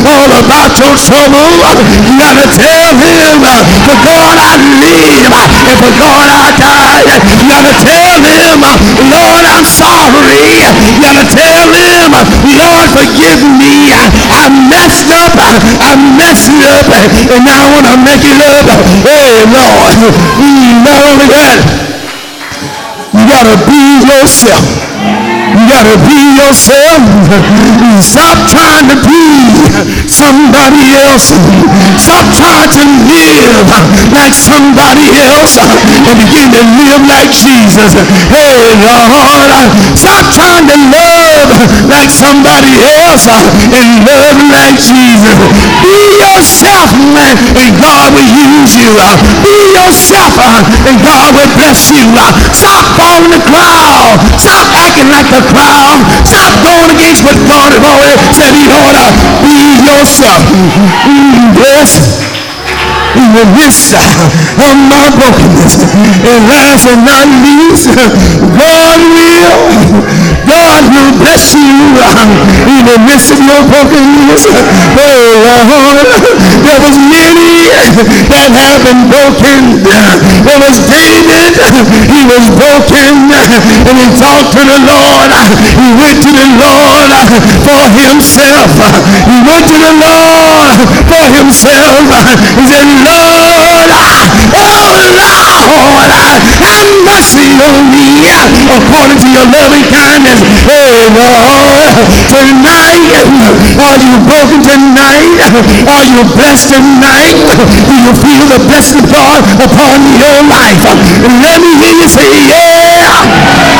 all 0.03 0.31
about 0.43 0.75
your 0.75 0.95
trouble. 0.99 1.47
You 2.03 2.13
got 2.19 2.35
to 2.35 2.47
tell 2.51 2.91
him, 2.99 3.39
for 3.85 3.97
God 4.03 4.35
I 4.35 4.59
live 4.81 5.31
and 5.31 5.77
for 5.79 5.93
God 5.99 6.27
I 6.27 6.51
die. 6.59 7.03
You 7.39 7.47
got 7.47 7.63
to 7.63 7.73
tell 7.79 8.19
him, 8.19 8.59
Lord, 9.07 9.43
I'm 9.47 9.63
sorry. 9.63 10.67
You 10.83 10.99
got 10.99 11.15
to 11.15 11.25
tell 11.31 11.63
him, 11.71 12.11
Lord, 12.59 12.87
forgive 12.91 13.39
me. 13.55 13.93
I 13.95 14.49
messed 14.67 15.07
up. 15.11 15.33
I 15.35 15.95
messed 15.95 16.24
up. 16.25 16.89
And 17.29 17.45
now 17.45 17.53
I 17.53 17.67
want 17.69 17.85
to 17.85 17.97
make 18.01 18.25
it 18.25 18.39
up. 18.41 18.65
Hey, 19.05 19.45
Lord. 19.45 19.99
Not 20.81 21.01
only 21.05 21.27
that, 21.29 21.61
you 23.13 23.23
got 23.29 23.45
to 23.45 23.57
be 23.69 24.01
yourself. 24.09 24.65
You 25.55 25.63
got 25.69 25.85
to 25.85 25.97
be 26.01 26.19
yourself. 26.41 26.99
Stop 28.01 28.37
trying 28.49 28.89
to 28.89 28.97
be 29.05 29.21
somebody 30.09 30.97
else. 31.05 31.29
Stop 32.01 32.25
trying 32.33 32.69
to 32.73 32.83
live 33.05 33.69
like 34.11 34.33
somebody 34.33 35.13
else 35.29 35.61
and 35.61 36.15
begin 36.25 36.49
to 36.51 36.61
live 36.81 37.01
like 37.05 37.29
Jesus. 37.31 37.93
Hey, 38.33 38.73
Lord, 38.81 39.69
stop 39.95 40.25
trying 40.33 40.65
to 40.67 40.77
love 40.89 41.04
like 41.89 42.09
somebody 42.09 42.73
else 43.05 43.29
uh, 43.29 43.45
and 43.71 43.89
love 44.05 44.37
like 44.49 44.77
Jesus. 44.81 45.37
Be 45.85 45.95
yourself, 46.17 46.89
man, 47.13 47.35
and 47.57 47.71
God 47.77 48.13
will 48.13 48.25
use 48.25 48.73
you. 48.73 48.89
Uh, 48.97 49.17
be 49.45 49.55
yourself, 49.73 50.33
uh, 50.41 50.65
and 50.89 50.97
God 51.05 51.37
will 51.37 51.51
bless 51.57 51.91
you. 51.93 52.05
Stop 52.55 52.83
following 52.97 53.31
the 53.31 53.43
crowd. 53.45 54.17
Stop 54.41 54.65
acting 54.73 55.09
like 55.13 55.29
the 55.29 55.43
crowd. 55.53 56.01
Stop 56.25 56.51
going 56.65 56.89
against 56.97 57.21
what 57.21 57.37
God 57.45 57.69
has 57.73 57.83
already 57.85 58.17
said. 58.33 58.53
Be 59.45 59.57
yourself. 59.85 60.41
Mm-hmm. 60.49 61.05
Mm-hmm. 61.05 61.61
Yes 61.61 62.24
the 63.15 63.45
midst 63.55 63.95
of 63.95 64.75
my 64.91 65.07
brokenness. 65.15 65.75
And 66.25 66.39
last 66.51 66.83
but 66.83 66.99
not 67.03 67.27
least, 67.43 67.91
God 68.55 68.99
will, 69.15 69.55
God 70.47 70.83
will 70.91 71.11
bless 71.19 71.55
you 71.55 71.95
in 72.67 72.81
the 72.83 72.97
midst 73.07 73.31
of 73.31 73.39
your 73.39 73.61
brokenness. 73.67 74.43
Oh 74.99 75.25
there 76.65 76.79
was 76.81 76.95
many 76.97 77.71
that 78.29 78.49
have 78.51 78.81
been 78.83 79.07
broken. 79.07 79.83
There 79.85 80.59
was 80.59 80.75
David, 80.85 81.55
he 82.11 82.21
was 82.27 82.43
broken 82.51 83.31
and 83.31 83.95
he 83.95 84.07
talked 84.19 84.51
to 84.55 84.61
the 84.61 84.79
Lord. 84.85 85.31
He 85.63 85.87
went 85.97 86.17
to 86.23 86.31
the 86.31 86.47
Lord 86.59 87.09
for 87.63 87.81
himself. 87.95 88.71
He 89.27 89.37
went 89.45 89.65
to 89.71 89.77
the 89.79 89.93
Lord 90.03 90.44
for 91.09 91.25
himself. 91.35 92.05
He 92.57 92.63
said, 92.69 92.87
Lord, 93.05 93.89
oh 94.53 95.01
Lord, 95.15 96.09
have 96.61 96.89
mercy 97.05 97.49
on 97.61 97.91
me 97.91 98.25
according 98.71 99.19
to 99.21 99.27
your 99.29 99.47
loving 99.49 99.85
kindness. 99.89 100.39
Hey 100.65 101.05
Lord, 101.13 101.93
tonight, 102.29 103.05
are 103.79 103.99
you 104.01 104.15
broken 104.25 104.59
tonight? 104.61 105.29
Are 105.87 106.05
you 106.05 106.21
blessed 106.35 106.73
tonight? 106.73 107.35
Do 107.87 107.95
you 107.95 108.11
feel 108.17 108.45
the 108.49 108.59
blessing 108.67 109.03
of 109.03 109.07
God 109.11 109.41
upon 109.61 109.97
your 110.17 110.39
life? 110.49 110.81
Let 111.41 111.61
me 111.61 111.71
hear 111.79 111.93
you 111.95 112.07
say 112.09 112.29
yeah. 112.49 113.21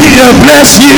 He'll 0.00 0.36
bless 0.46 0.78
you. 0.78 0.94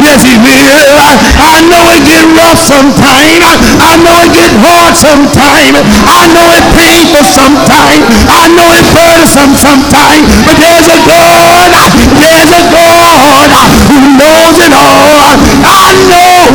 Yes, 0.00 0.24
he 0.24 0.34
will. 0.40 0.96
I 1.42 1.60
know 1.68 1.84
it 1.92 2.02
get 2.08 2.24
rough 2.32 2.60
sometimes. 2.60 3.42
I 3.76 3.92
know 4.00 4.16
it 4.24 4.32
get 4.32 4.52
hard 4.64 4.94
sometimes. 4.96 5.76
I 6.08 6.24
know 6.32 6.48
it 6.56 6.64
painful 6.72 7.24
sometimes. 7.28 8.04
I 8.30 8.48
know 8.56 8.68
it 8.72 8.86
burdensome 8.96 9.54
sometimes. 9.60 10.24
But 10.46 10.56
there's 10.56 10.88
a 10.88 10.98
God. 11.04 11.70
There's 12.16 12.52
a 12.52 12.62
God 12.72 13.50
who 13.92 13.98
knows 14.16 14.56
it 14.62 14.72
all. 14.72 15.36
I 15.66 15.92
know 16.08 16.48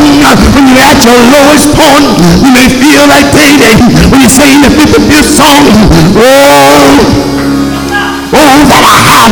when 0.55 0.65
you're 0.73 0.81
at 0.81 0.99
your 1.05 1.19
lowest 1.29 1.69
point, 1.77 2.05
you 2.41 2.51
may 2.55 2.67
feel 2.81 3.03
like 3.07 3.27
David 3.35 3.77
when 4.09 4.19
you 4.21 4.29
sing 4.29 4.61
the 4.63 4.71
55th 4.73 5.31
song. 5.37 5.63
Oh, 6.17 6.37
Oh, 6.37 6.46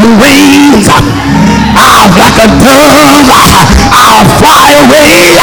wings. 0.04 0.88
I'll 1.76 2.10
like 2.16 2.40
a 2.40 2.50
dove. 2.60 3.28
I'll 3.92 4.28
fly 4.40 4.76
away. 4.84 5.38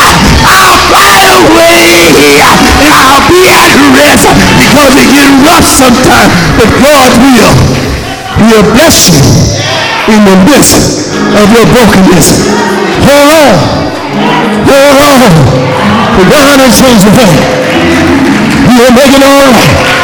I'll 0.45 0.81
fly 0.89 1.21
away. 1.41 2.41
And 2.83 2.93
I'll 2.93 3.25
be 3.29 3.49
at 3.49 3.73
rest 3.97 4.29
because 4.59 4.93
it 4.99 5.09
gets 5.13 5.33
rough 5.47 5.65
sometimes. 5.65 6.33
But 6.59 6.71
God 6.83 7.11
will. 7.23 7.55
He'll 8.43 8.67
bless 8.75 9.09
you 9.09 9.23
in 10.13 10.21
the 10.27 10.37
midst 10.51 11.09
of 11.39 11.47
your 11.53 11.67
brokenness. 11.71 12.43
Hold 13.07 13.31
on. 13.33 13.57
Hold 14.67 14.99
on. 15.01 15.31
The 16.19 16.25
God 16.29 16.59
changed 16.73 17.07
the 17.07 17.13
way. 17.17 17.31
You'll 18.73 18.93
make 18.93 19.13
it 19.15 19.23
all 19.23 19.53
right. 19.53 20.02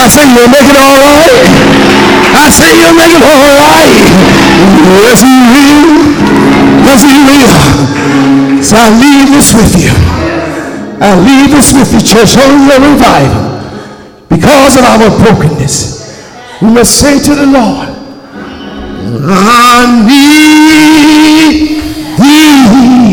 I 0.00 0.08
say 0.08 0.24
you'll 0.32 0.48
make 0.48 0.64
it 0.64 0.80
all 0.80 0.96
right. 0.96 1.28
I 2.32 2.48
say 2.48 2.72
you'll 2.72 2.96
make 2.96 3.12
it 3.12 3.20
all 3.20 3.36
right. 3.36 4.00
Yes, 5.04 5.20
he 5.20 5.36
will. 5.52 6.08
Yes, 6.88 7.04
he 7.04 7.16
will. 7.28 8.64
So 8.64 8.80
I 8.80 8.88
leave 8.96 9.28
this 9.28 9.52
with 9.52 9.76
you. 9.76 9.92
I 11.04 11.12
leave 11.20 11.52
this 11.52 11.72
with 11.76 11.92
you, 11.92 12.00
church, 12.00 12.32
holy 12.32 12.80
revival. 12.80 13.60
Because 14.28 14.76
of 14.80 14.84
our 14.84 15.10
brokenness, 15.20 16.00
we 16.62 16.70
must 16.72 16.98
say 16.98 17.18
to 17.20 17.34
the 17.34 17.46
Lord, 17.46 17.88
I 19.28 19.84
need 20.08 21.82
thee. 22.16 23.10